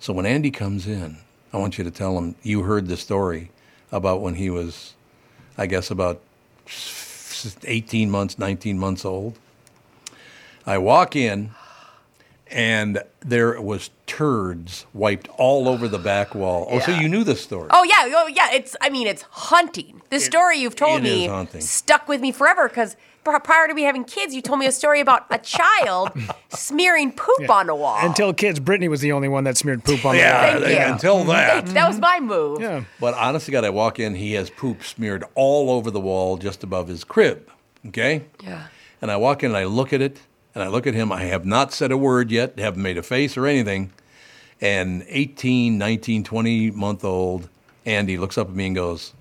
[0.00, 1.16] So when Andy comes in,
[1.52, 3.50] I want you to tell him you heard the story
[3.90, 4.94] about when he was,
[5.56, 6.20] I guess, about
[7.64, 9.38] eighteen months, nineteen months old.
[10.66, 11.50] I walk in,
[12.54, 16.66] and there was turds wiped all over the back wall.
[16.70, 17.68] Oh, so you knew the story?
[17.70, 18.52] Oh yeah, oh yeah.
[18.52, 20.00] It's I mean it's hunting.
[20.10, 21.28] The story you've told me
[21.60, 25.00] stuck with me forever because prior to me having kids, you told me a story
[25.00, 26.12] about a child
[26.50, 27.98] smearing poop on a wall.
[28.02, 30.86] Until kids, Brittany was the only one that smeared poop on Yeah, the Thank wall.
[30.86, 30.92] you.
[30.92, 31.66] until that.
[31.68, 32.60] that was my move.
[32.60, 32.84] Yeah.
[33.00, 36.36] But honestly, to God, I walk in, he has poop smeared all over the wall
[36.36, 37.50] just above his crib.
[37.88, 38.24] Okay?
[38.42, 38.66] Yeah.
[39.00, 40.20] And I walk in and I look at it,
[40.54, 41.10] and I look at him.
[41.12, 43.92] I have not said a word yet, haven't made a face or anything.
[44.60, 47.48] And 18, 19, 20 month old
[47.84, 49.12] Andy looks up at me and goes,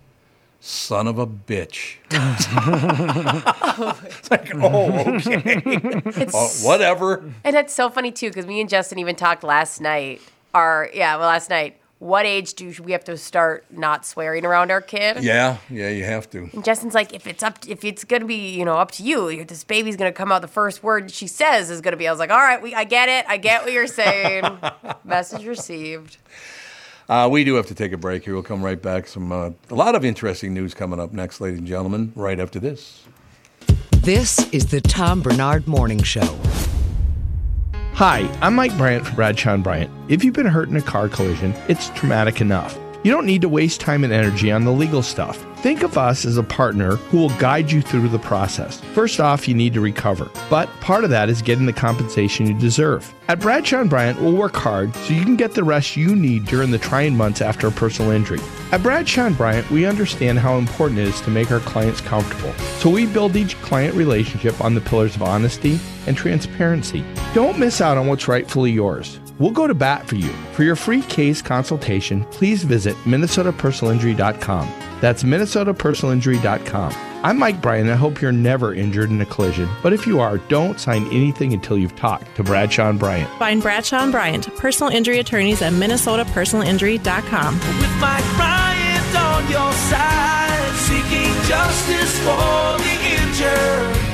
[0.59, 1.97] Son of a bitch.
[4.05, 6.29] it's like, oh, okay.
[6.65, 7.33] Whatever.
[7.43, 10.21] And that's so funny too because me and Justin even talked last night.
[10.53, 11.77] Our yeah, well last night.
[12.03, 15.23] What age do we have to start not swearing around our kid?
[15.23, 16.49] Yeah, yeah, you have to.
[16.51, 19.45] And Justin's like, if it's up, if it's gonna be, you know, up to you,
[19.45, 20.41] this baby's gonna come out.
[20.41, 22.05] The first word she says is gonna be.
[22.05, 24.43] I was like, all right, we, I get it, I get what you're saying.
[25.05, 26.17] Message received.
[27.07, 28.33] Uh, we do have to take a break here.
[28.33, 29.07] We'll come right back.
[29.07, 32.11] Some uh, a lot of interesting news coming up next, ladies and gentlemen.
[32.17, 33.05] Right after this.
[33.91, 36.37] This is the Tom Barnard Morning Show.
[37.97, 39.91] Hi, I'm Mike Bryant from Bradshaw and Bryant.
[40.09, 42.75] If you've been hurt in a car collision, it's traumatic enough.
[43.03, 45.45] You don't need to waste time and energy on the legal stuff.
[45.63, 48.81] Think of us as a partner who will guide you through the process.
[48.93, 52.53] First off, you need to recover, but part of that is getting the compensation you
[52.53, 53.13] deserve.
[53.29, 56.43] At Bradshaw and Bryant, we'll work hard so you can get the rest you need
[56.47, 58.41] during the trying months after a personal injury.
[58.73, 62.51] At Bradshaw and Bryant, we understand how important it is to make our clients comfortable,
[62.79, 67.05] so we build each client relationship on the pillars of honesty and transparency.
[67.33, 69.17] Don't miss out on what's rightfully yours.
[69.43, 70.31] We'll go to bat for you.
[70.53, 74.73] For your free case consultation, please visit minnesotapersonalinjury.com.
[75.01, 76.93] That's minnesotapersonalinjury.com.
[77.25, 77.89] I'm Mike Bryan.
[77.89, 81.51] I hope you're never injured in a collision, but if you are, don't sign anything
[81.51, 83.29] until you've talked to Bradshaw and Bryant.
[83.37, 87.53] Find Bradshaw and Bryant, personal injury attorneys at minnesotapersonalinjury.com.
[87.55, 94.12] With Mike Bryant on your side, seeking justice for the injured.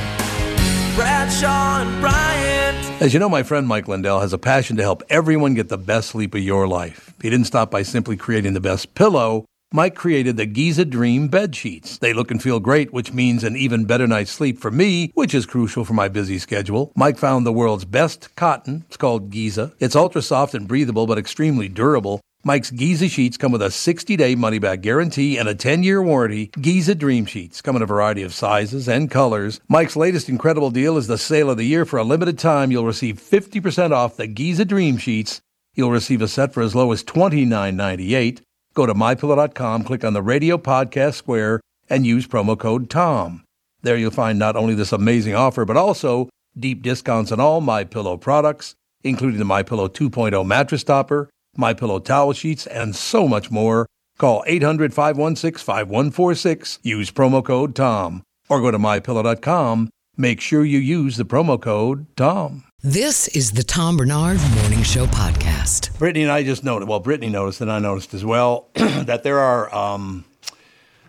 [1.00, 3.00] Bradshaw and Bryant.
[3.00, 5.78] As you know, my friend Mike Lindell has a passion to help everyone get the
[5.78, 7.14] best sleep of your life.
[7.22, 9.46] He didn't stop by simply creating the best pillow.
[9.72, 11.96] Mike created the Giza Dream bed sheets.
[11.96, 15.32] They look and feel great, which means an even better night's sleep for me, which
[15.32, 16.92] is crucial for my busy schedule.
[16.94, 18.84] Mike found the world's best cotton.
[18.88, 19.72] It's called Giza.
[19.80, 22.20] It's ultra soft and breathable, but extremely durable.
[22.42, 26.46] Mike's Giza sheets come with a 60-day money-back guarantee and a 10-year warranty.
[26.60, 29.60] Giza Dream Sheets come in a variety of sizes and colors.
[29.68, 31.84] Mike's latest incredible deal is the sale of the year.
[31.84, 35.40] For a limited time, you'll receive 50% off the Giza Dream Sheets
[35.74, 38.40] You'll receive a set for as low as $29.98.
[38.74, 43.44] Go to mypillow.com, click on the radio podcast square, and use promo code TOM.
[43.82, 46.28] There you'll find not only this amazing offer, but also
[46.58, 51.74] deep discounts on all My Pillow products, including the My Pillow 2.0 mattress topper, My
[51.74, 53.86] Pillow towel sheets, and so much more.
[54.18, 56.78] Call 800-516-5146.
[56.82, 59.90] Use promo code TOM or go to mypillow.com.
[60.16, 62.64] Make sure you use the promo code TOM.
[62.82, 65.96] This is the Tom Barnard Morning Show podcast.
[65.98, 69.38] Brittany and I just noticed, well, Brittany noticed and I noticed as well, that there
[69.38, 70.24] are, um,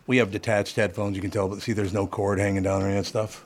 [0.07, 2.87] we have detached headphones, you can tell, but see there's no cord hanging down or
[2.87, 3.45] any of that stuff.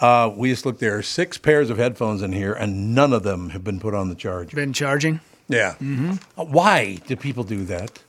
[0.00, 3.24] Uh, we just looked, there are six pairs of headphones in here and none of
[3.24, 4.52] them have been put on the charge.
[4.52, 5.20] Been charging?
[5.48, 5.74] Yeah.
[5.80, 6.12] Mm-hmm.
[6.36, 8.02] Why do people do that?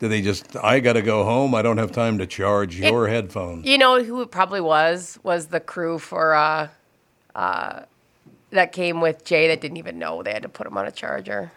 [0.00, 1.54] Do they just, I got to go home.
[1.54, 3.64] I don't have time to charge your headphones.
[3.64, 5.18] You know who it probably was?
[5.22, 6.68] Was the crew for uh,
[7.34, 7.82] uh,
[8.50, 10.90] that came with Jay that didn't even know they had to put him on a
[10.90, 11.52] charger.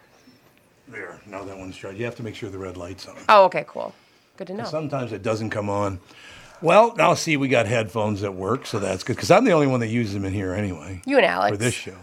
[0.87, 1.99] There, now that one's charged.
[1.99, 3.17] You have to make sure the red light's on.
[3.27, 3.93] Oh, okay, cool.
[4.37, 4.63] Good to know.
[4.63, 5.99] Sometimes it doesn't come on.
[6.61, 9.15] Well, now see, we got headphones that work, so that's good.
[9.15, 11.01] Because I'm the only one that uses them in here anyway.
[11.05, 11.51] You and Alex.
[11.51, 11.95] For this show.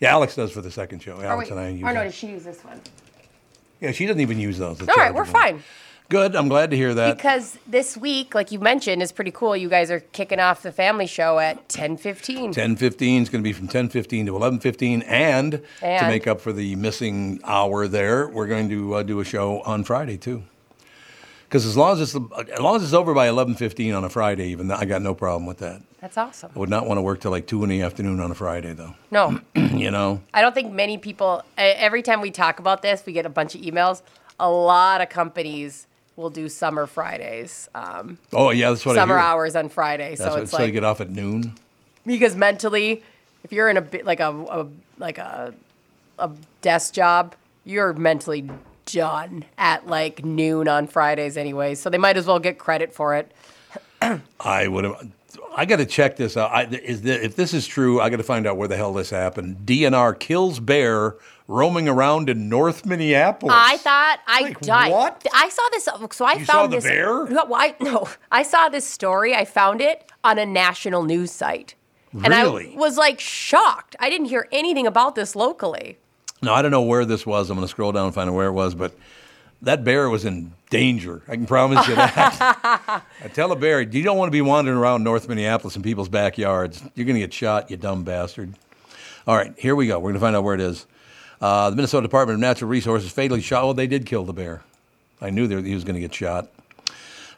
[0.00, 1.20] Yeah, Alex does for the second show.
[1.20, 2.80] Alex wait, and I use or no, did she use this one?
[3.80, 4.80] Yeah, she doesn't even use those.
[4.80, 5.62] All right, we're fine.
[6.08, 6.34] Good.
[6.34, 7.16] I'm glad to hear that.
[7.16, 9.56] Because this week, like you mentioned, is pretty cool.
[9.56, 12.52] You guys are kicking off the family show at 10:15.
[12.52, 16.74] 10:15 is going to be from 10:15 to 11:15, and, to make up for the
[16.74, 20.42] missing hour there, we're going to uh, do a show on Friday too.
[21.48, 24.48] Because as long as it's as long as it's over by 11:15 on a Friday,
[24.48, 25.80] even I got no problem with that.
[26.00, 26.50] That's awesome.
[26.54, 28.72] I would not want to work till like two in the afternoon on a Friday,
[28.72, 28.94] though.
[29.10, 31.42] No, you know, I don't think many people.
[31.58, 34.02] Every time we talk about this, we get a bunch of emails.
[34.38, 35.86] A lot of companies
[36.16, 39.18] will do summer Fridays, um, oh yeah, that's what summer I hear.
[39.18, 40.10] Summer hours on Friday.
[40.10, 41.54] That's so what, it's so you get off at noon.
[42.06, 43.02] because mentally,
[43.42, 44.66] if you're in a bit like a, a
[44.98, 45.54] like a
[46.18, 46.30] a
[46.62, 47.34] desk job,
[47.64, 48.48] you're mentally
[48.86, 51.74] done at like noon on Fridays anyway.
[51.74, 53.32] So they might as well get credit for it.
[54.40, 55.08] I would have.
[55.54, 56.50] I got to check this out.
[56.52, 58.92] I, is the, if this is true, I got to find out where the hell
[58.92, 59.58] this happened.
[59.64, 61.16] DNR kills bear
[61.48, 63.54] roaming around in North Minneapolis.
[63.56, 64.92] I thought I died.
[64.92, 65.26] what?
[65.34, 65.88] I saw this.
[66.12, 66.84] So I You found saw the this.
[66.84, 67.26] bear?
[67.26, 69.34] No, I, no, I saw this story.
[69.34, 71.74] I found it on a national news site,
[72.12, 72.72] and Really?
[72.74, 73.96] I was like shocked.
[73.98, 75.98] I didn't hear anything about this locally.
[76.42, 77.50] No, I don't know where this was.
[77.50, 78.92] I'm going to scroll down and find out where it was, but
[79.62, 81.22] that bear was in danger.
[81.28, 83.04] I can promise you that.
[83.24, 86.08] I tell a bear, you don't want to be wandering around North Minneapolis in people's
[86.08, 86.82] backyards.
[86.94, 88.54] You're going to get shot, you dumb bastard.
[89.26, 89.98] All right, here we go.
[89.98, 90.86] We're going to find out where it is.
[91.40, 93.64] Uh, the Minnesota Department of Natural Resources fatally shot.
[93.64, 94.62] Oh, they did kill the bear.
[95.20, 96.48] I knew he was going to get shot.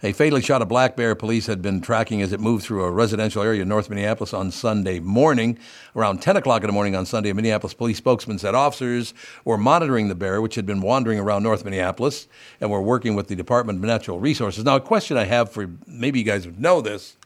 [0.03, 2.90] They fatally shot a black bear police had been tracking as it moved through a
[2.90, 5.57] residential area in North Minneapolis on Sunday morning.
[5.94, 9.57] Around 10 o'clock in the morning on Sunday, a Minneapolis police spokesman said officers were
[9.57, 12.26] monitoring the bear, which had been wandering around North Minneapolis,
[12.61, 14.64] and were working with the Department of Natural Resources.
[14.64, 17.16] Now, a question I have for maybe you guys would know this.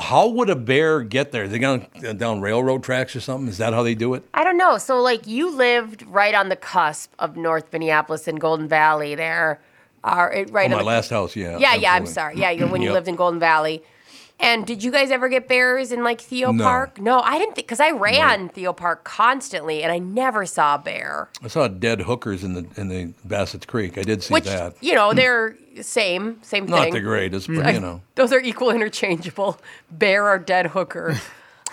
[0.00, 1.48] How would a bear get there?
[1.48, 1.88] They going
[2.18, 3.48] down railroad tracks or something?
[3.48, 4.22] Is that how they do it?
[4.32, 4.78] I don't know.
[4.78, 9.16] So like you lived right on the cusp of North Minneapolis and Golden Valley.
[9.16, 9.60] There
[10.04, 11.58] are it, right oh, on my the, last house, yeah.
[11.58, 11.92] Yeah, yeah.
[11.94, 12.36] I'm sorry.
[12.38, 12.94] Yeah, when you Yep.
[12.94, 13.82] lived in Golden Valley.
[14.40, 16.62] And did you guys ever get bears in like Theo No.
[16.62, 17.00] Park?
[17.00, 20.78] No, I didn't think because I ran Theo Park constantly and I never saw a
[20.78, 21.28] bear.
[21.42, 23.98] I saw dead hookers in the in the Bassett's Creek.
[23.98, 24.76] I did see Which that.
[24.80, 26.92] you know they're same same Not thing.
[26.92, 28.00] Not the greatest, but I- you know.
[28.14, 29.58] those are equal interchangeable.
[29.90, 31.20] Bear or dead hooker.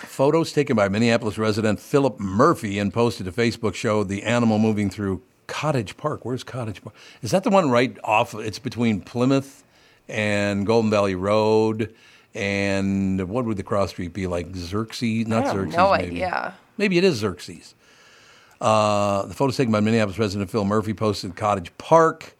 [0.00, 4.90] Photos taken by Minneapolis resident Philip Murphy and posted to Facebook show the animal moving
[4.90, 6.24] through Cottage Park.
[6.24, 6.94] Where's Cottage Park?
[7.22, 8.34] Is that the one right off?
[8.34, 9.64] It's between Plymouth
[10.08, 11.94] and Golden Valley Road.
[12.34, 14.54] And what would the cross street be like?
[14.54, 15.26] Xerxes?
[15.26, 15.76] Not I have Xerxes.
[15.76, 16.06] no maybe.
[16.06, 16.54] idea.
[16.76, 17.74] Maybe it is Xerxes.
[18.60, 22.36] Uh, the photos taken by Minneapolis resident Phil Murphy posted Cottage Park.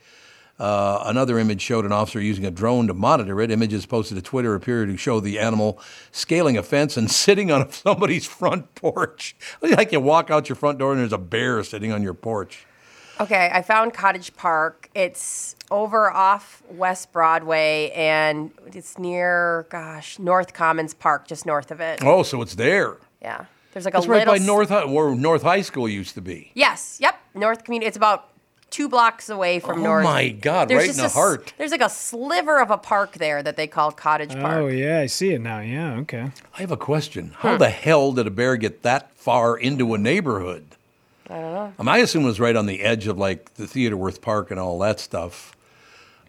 [0.59, 3.51] Uh, another image showed an officer using a drone to monitor it.
[3.51, 5.79] Images posted to Twitter appear to show the animal
[6.13, 9.37] scaling a fence and sitting on somebody's front porch.
[9.61, 12.67] Like you walk out your front door and there's a bear sitting on your porch.
[13.21, 14.91] Okay, I found Cottage Park.
[14.95, 21.81] It's over off West Broadway and it's near, gosh, North Commons Park, just north of
[21.81, 22.01] it.
[22.03, 22.97] Oh, so it's there.
[23.23, 23.47] Yeah.
[23.73, 24.35] There's like a It's right little.
[24.35, 26.51] by North Hi- where North High School used to be.
[26.55, 27.19] Yes, yep.
[27.35, 27.87] North Community.
[27.89, 28.29] It's about
[28.71, 30.05] two blocks away from oh North.
[30.07, 31.53] Oh my God, There's right just in the a s- heart.
[31.59, 34.57] There's like a sliver of a park there that they call Cottage oh, Park.
[34.57, 35.61] Oh yeah, I see it now.
[35.61, 36.31] Yeah, okay.
[36.55, 37.33] I have a question.
[37.39, 40.65] How the hell did a bear get that far into a neighborhood?
[41.29, 41.73] I don't know.
[41.79, 44.51] Um, I assume it was right on the edge of like the Theodore Wirth Park
[44.51, 45.57] and all that stuff.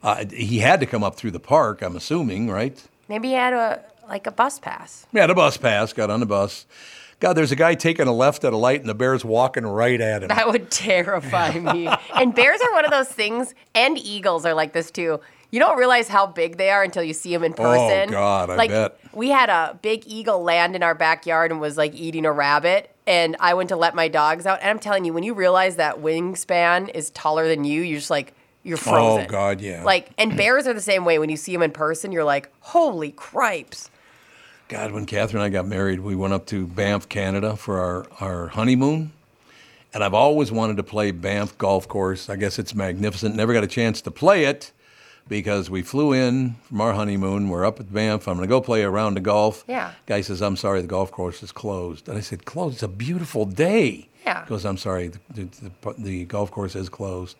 [0.04, 2.82] Uh, he had to come up through the park, I'm assuming, right?
[3.08, 5.06] Maybe he had a like a bus pass.
[5.12, 6.66] He had a bus pass, got on the bus.
[7.20, 10.00] God, there's a guy taking a left at a light and the bear's walking right
[10.00, 10.28] at him.
[10.30, 11.90] That would terrify me.
[12.16, 15.20] and bears are one of those things, and eagles are like this too.
[15.50, 18.10] You don't realize how big they are until you see them in oh, person.
[18.10, 19.00] Oh, God, I like, bet.
[19.14, 22.92] We had a big eagle land in our backyard and was like eating a rabbit.
[23.06, 24.60] And I went to let my dogs out.
[24.60, 28.10] And I'm telling you, when you realize that wingspan is taller than you, you're just
[28.10, 28.34] like,
[28.64, 29.26] you're oh, frozen.
[29.26, 29.84] Oh, God, yeah.
[29.84, 31.18] Like, and bears are the same way.
[31.18, 33.90] When you see them in person, you're like, holy cripes.
[34.68, 38.06] God, when Catherine and I got married, we went up to Banff, Canada for our,
[38.20, 39.14] our honeymoon.
[39.94, 42.30] And I've always wanted to play Banff Golf Course.
[42.30, 43.34] I guess it's magnificent.
[43.34, 44.74] Never got a chance to play it
[45.28, 47.50] because we flew in from our honeymoon.
[47.50, 48.28] We're up at Banff.
[48.28, 49.64] I'm going to go play a round of golf.
[49.68, 49.94] Yeah.
[50.06, 52.08] Guy says, I'm sorry, the golf course is closed.
[52.08, 52.76] And I said, Closed?
[52.76, 54.10] It's a beautiful day.
[54.26, 54.44] Yeah.
[54.44, 55.44] He goes, I'm sorry, the, the,
[55.82, 57.36] the, the golf course is closed.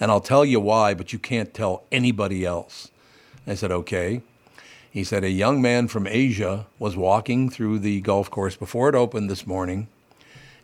[0.00, 2.90] And I'll tell you why, but you can't tell anybody else.
[3.46, 4.22] I said, Okay.
[4.90, 8.94] He said, A young man from Asia was walking through the golf course before it
[8.94, 9.88] opened this morning,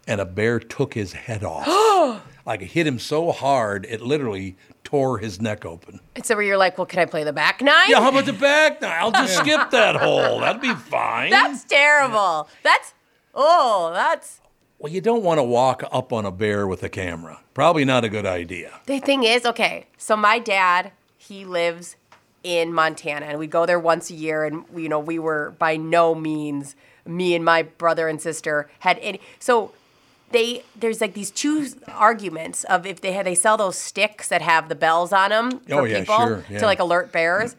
[0.06, 1.66] and a bear took his head off.
[2.46, 4.56] like it hit him so hard, it literally
[4.88, 6.00] tore his neck open.
[6.16, 7.90] And so where you're like, well, can I play the back nine?
[7.90, 8.96] Yeah, how about the back nine?
[8.98, 10.40] I'll just skip that hole.
[10.40, 11.28] That'd be fine.
[11.28, 12.48] That's terrible.
[12.62, 12.94] That's,
[13.34, 14.40] oh, that's.
[14.78, 17.40] well, you don't want to walk up on a bear with a camera.
[17.52, 18.80] Probably not a good idea.
[18.86, 21.96] The thing is, okay, so my dad, he lives
[22.42, 25.76] in Montana, and we go there once a year, and you know, we were by
[25.76, 29.20] no means me and my brother and sister had any.
[29.38, 29.72] So
[30.30, 34.68] they there's like these two arguments of if they they sell those sticks that have
[34.68, 36.58] the bells on them oh, for Oh, yeah, people sure, yeah.
[36.58, 37.56] to like alert bears.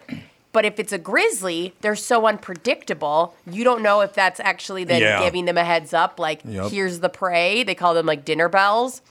[0.51, 3.35] But if it's a grizzly, they're so unpredictable.
[3.45, 5.19] You don't know if that's actually then Yeah.
[5.23, 6.71] giving them a heads up, like Yep.
[6.71, 7.63] here's the prey.
[7.63, 9.01] They call them like dinner bells,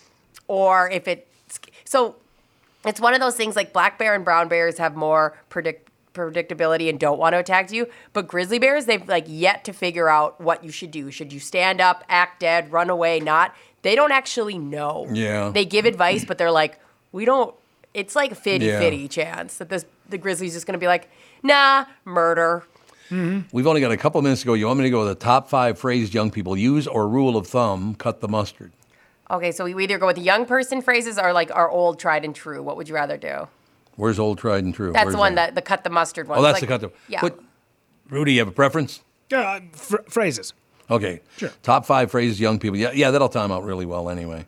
[0.48, 2.16] or if it's so.
[2.84, 5.87] It's one of those things like black bear and brown bears have more predict
[6.18, 7.86] predictability and don't want to attack you.
[8.12, 11.10] But grizzly bears, they've like yet to figure out what you should do.
[11.10, 13.54] Should you stand up, act dead, run away, not?
[13.82, 15.06] They don't actually know.
[15.12, 15.50] Yeah.
[15.50, 16.78] They give advice, but they're like,
[17.12, 17.54] we don't.
[17.94, 18.80] It's like 50 Yeah.
[18.80, 21.10] 50 chance that this the grizzly's just going to be like,
[21.42, 22.64] nah, murder.
[23.10, 23.48] Mm-hmm.
[23.56, 24.54] We've only got a couple minutes to go.
[24.54, 27.36] You want me to go with the top five phrases young people use or rule
[27.36, 28.72] of thumb, cut the mustard?
[29.30, 32.24] Okay, so we either go with the young person phrases or like our old tried
[32.24, 32.62] and true.
[32.62, 33.48] What would you rather do?
[33.98, 34.92] Where's old tried and true?
[34.92, 36.38] That's Where's the one that the cut the mustard one.
[36.38, 36.92] Oh, that's like, the cut the.
[37.08, 37.20] Yeah.
[37.20, 37.40] What,
[38.08, 39.02] Rudy, you have a preference?
[39.32, 40.54] Uh, fr- phrases.
[40.88, 41.20] Okay.
[41.36, 41.50] Sure.
[41.64, 42.78] Top five phrases young people.
[42.78, 44.46] Yeah, yeah, that'll time out really well anyway.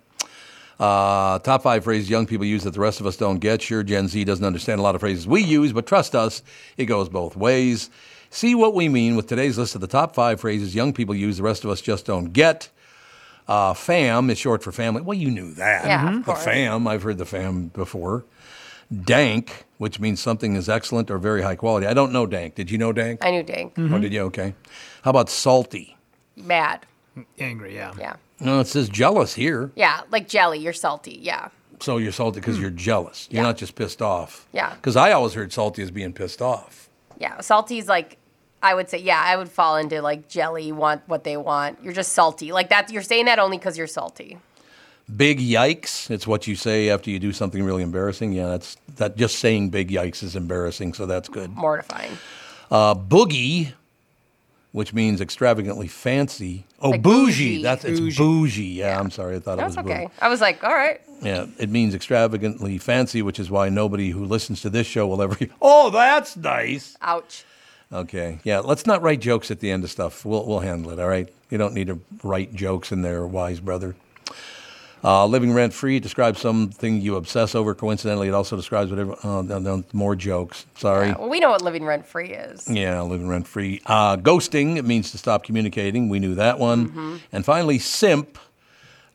[0.78, 3.60] Uh, top five phrases young people use that the rest of us don't get.
[3.60, 6.44] Sure, Gen Z doesn't understand a lot of phrases we use, but trust us,
[6.76, 7.90] it goes both ways.
[8.30, 11.38] See what we mean with today's list of the top five phrases young people use
[11.38, 12.68] the rest of us just don't get.
[13.48, 15.02] Uh, fam is short for family.
[15.02, 15.86] Well, you knew that.
[15.86, 18.24] Yeah, of The fam, I've heard the fam before.
[19.04, 21.86] Dank, which means something is excellent or very high quality.
[21.86, 22.56] I don't know dank.
[22.56, 23.24] Did you know dank?
[23.24, 23.74] I knew Dank.
[23.78, 24.22] Oh, did you?
[24.22, 24.54] Okay.
[25.02, 25.96] How about salty?
[26.36, 26.86] Mad.
[27.38, 27.92] Angry, yeah.
[27.98, 28.16] Yeah.
[28.40, 29.70] No, it says jealous here.
[29.76, 30.58] Yeah, like jelly.
[30.58, 31.18] You're salty.
[31.22, 31.48] Yeah.
[31.80, 33.28] So you're salty because you're jealous.
[33.30, 34.46] You're not just pissed off.
[34.52, 34.74] Yeah.
[34.74, 36.88] Because I always heard salty as being pissed off.
[37.18, 37.40] Yeah.
[37.40, 38.16] salty is like,
[38.62, 41.78] I would say, yeah, I would fall into like jelly, want what they want.
[41.82, 42.52] You're just salty.
[42.52, 44.38] Like that, you're saying that only because you're salty.
[45.16, 46.10] Big yikes.
[46.10, 48.32] It's what you say after you do something really embarrassing.
[48.32, 49.16] Yeah, that's that.
[49.16, 51.50] Just saying big yikes is embarrassing, so that's good.
[51.50, 52.12] Mortifying.
[52.70, 53.72] Uh, boogie,
[54.72, 56.64] which means extravagantly fancy.
[56.80, 57.56] Oh, Like bougie.
[57.56, 57.62] bougie.
[57.62, 58.62] That's it's bougie.
[58.64, 59.36] Yeah, I'm sorry.
[59.36, 60.04] I thought That's it was okay.
[60.04, 60.12] bougie.
[60.20, 61.00] I was like, all right.
[61.22, 65.20] Yeah, it means extravagantly fancy, which is why nobody who listens to this show will
[65.20, 65.36] ever.
[65.60, 66.96] Oh, that's nice.
[67.02, 67.44] Ouch.
[67.92, 68.38] Okay.
[68.44, 68.60] Yeah.
[68.60, 70.24] Let's not write jokes at the end of stuff.
[70.24, 71.00] We'll we'll handle it.
[71.00, 71.28] All right.
[71.50, 73.96] You don't need to write jokes in there, wise brother.
[75.02, 77.74] Uh, living rent free describes something you obsess over.
[77.74, 79.14] Coincidentally, it also describes whatever.
[79.22, 80.66] Uh, no, no, more jokes.
[80.76, 81.12] Sorry.
[81.12, 82.68] Well, we know what living rent free is.
[82.68, 83.80] Yeah, living rent free.
[83.86, 86.08] Uh, ghosting, it means to stop communicating.
[86.08, 86.88] We knew that one.
[86.88, 87.16] Mm-hmm.
[87.32, 88.38] And finally, simp.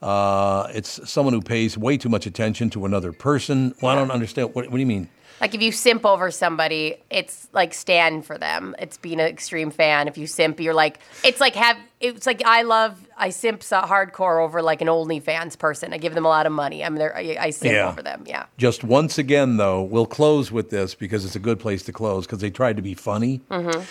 [0.02, 3.74] Uh, it's someone who pays way too much attention to another person.
[3.82, 4.54] Well, I don't understand.
[4.54, 5.10] What, what do you mean?
[5.42, 8.76] Like if you simp over somebody, it's like stand for them.
[8.80, 10.08] It's being an extreme fan.
[10.08, 13.82] If you simp, you're like it's like have it's like I love I simp so
[13.82, 15.94] hardcore over like an OnlyFans person.
[15.94, 16.84] I give them a lot of money.
[16.86, 17.16] I'm there.
[17.16, 17.90] I, I simp Yeah.
[17.90, 18.24] over them.
[18.26, 18.46] Yeah.
[18.58, 22.26] Just once again, though, we'll close with this because it's a good place to close
[22.26, 23.42] because they tried to be funny.
[23.52, 23.82] Mm-hmm.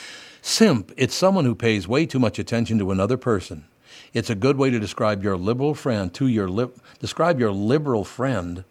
[0.41, 3.65] Simp, it's someone who pays way too much attention to another person.
[4.13, 8.05] It's a good way to describe your liberal friend to your lib- describe your liberal
[8.05, 8.65] friend.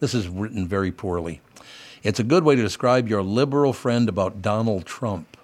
[0.00, 1.40] This is written very poorly.
[2.02, 5.36] It's a good way to describe your liberal friend about Donald Trump.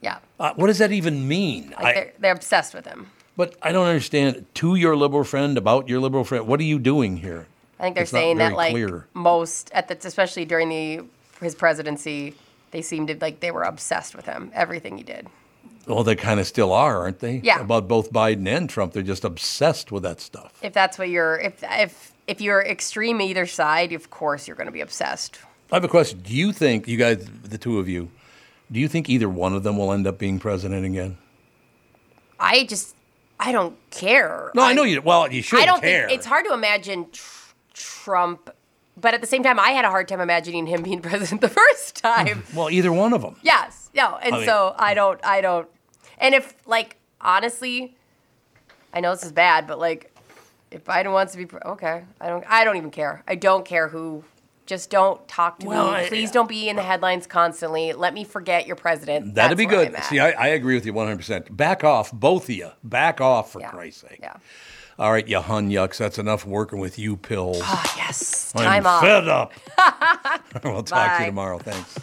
[0.00, 0.18] Yeah.
[0.40, 1.70] Uh, what does that even mean?
[1.70, 3.06] Like I- they're, they're obsessed with him.
[3.36, 4.46] but I don't understand.
[4.54, 6.46] To your liberal friend about your liberal friend.
[6.46, 7.46] What are you doing here?
[7.78, 9.06] I think they're It's saying that like clear.
[9.14, 11.04] most at the especially during the
[11.40, 12.34] his presidency,
[12.70, 14.50] they seemed to like they were obsessed with him.
[14.54, 15.26] Everything he did.
[15.86, 17.40] Well, they kind of still are, aren't they?
[17.42, 17.60] Yeah.
[17.60, 20.56] About both Biden and Trump, they're just obsessed with that stuff.
[20.62, 24.68] If that's what you're, if if if you're extreme either side, of course you're going
[24.68, 25.40] to be obsessed.
[25.72, 26.20] I have a question.
[26.20, 28.10] Do you think you guys, the two of you,
[28.70, 31.16] do you think either one of them will end up being president again?
[32.38, 32.94] I just,
[33.40, 34.50] I don't care.
[34.54, 35.00] No, I, know you.
[35.00, 36.08] Well, you should I don't care.
[36.08, 38.50] think it's hard to imagine tr- Trump,
[39.00, 41.48] but at the same time, I had a hard time imagining him being president the
[41.48, 42.44] first time.
[42.54, 43.36] well, either one of them.
[43.42, 45.68] yes, no, and I mean- so I don't, I don't,
[46.18, 47.96] and if like honestly,
[48.92, 50.14] I know this is bad, but like
[50.70, 53.22] if Biden wants to be pre- okay, I don't, I don't even care.
[53.26, 54.22] I don't care who.
[54.72, 55.98] Just don't talk to Well, me.
[55.98, 57.92] I- Please don't be in the headlines constantly.
[57.92, 59.34] Let me forget you're president.
[59.34, 59.94] That'd That's be good.
[60.04, 61.54] See, I, I agree with you 100%.
[61.54, 62.70] Back off, both of you.
[62.82, 64.20] Back off, for Christ's sake.
[64.22, 64.32] Yeah.
[64.98, 65.98] All right, you hun yucks.
[65.98, 67.60] That's enough working with you pills.
[67.62, 68.50] Ah, yes.
[68.56, 69.02] I'm Time off.
[69.02, 69.52] fed up.
[70.64, 71.58] we'll talk to you tomorrow.
[71.58, 71.98] Thanks.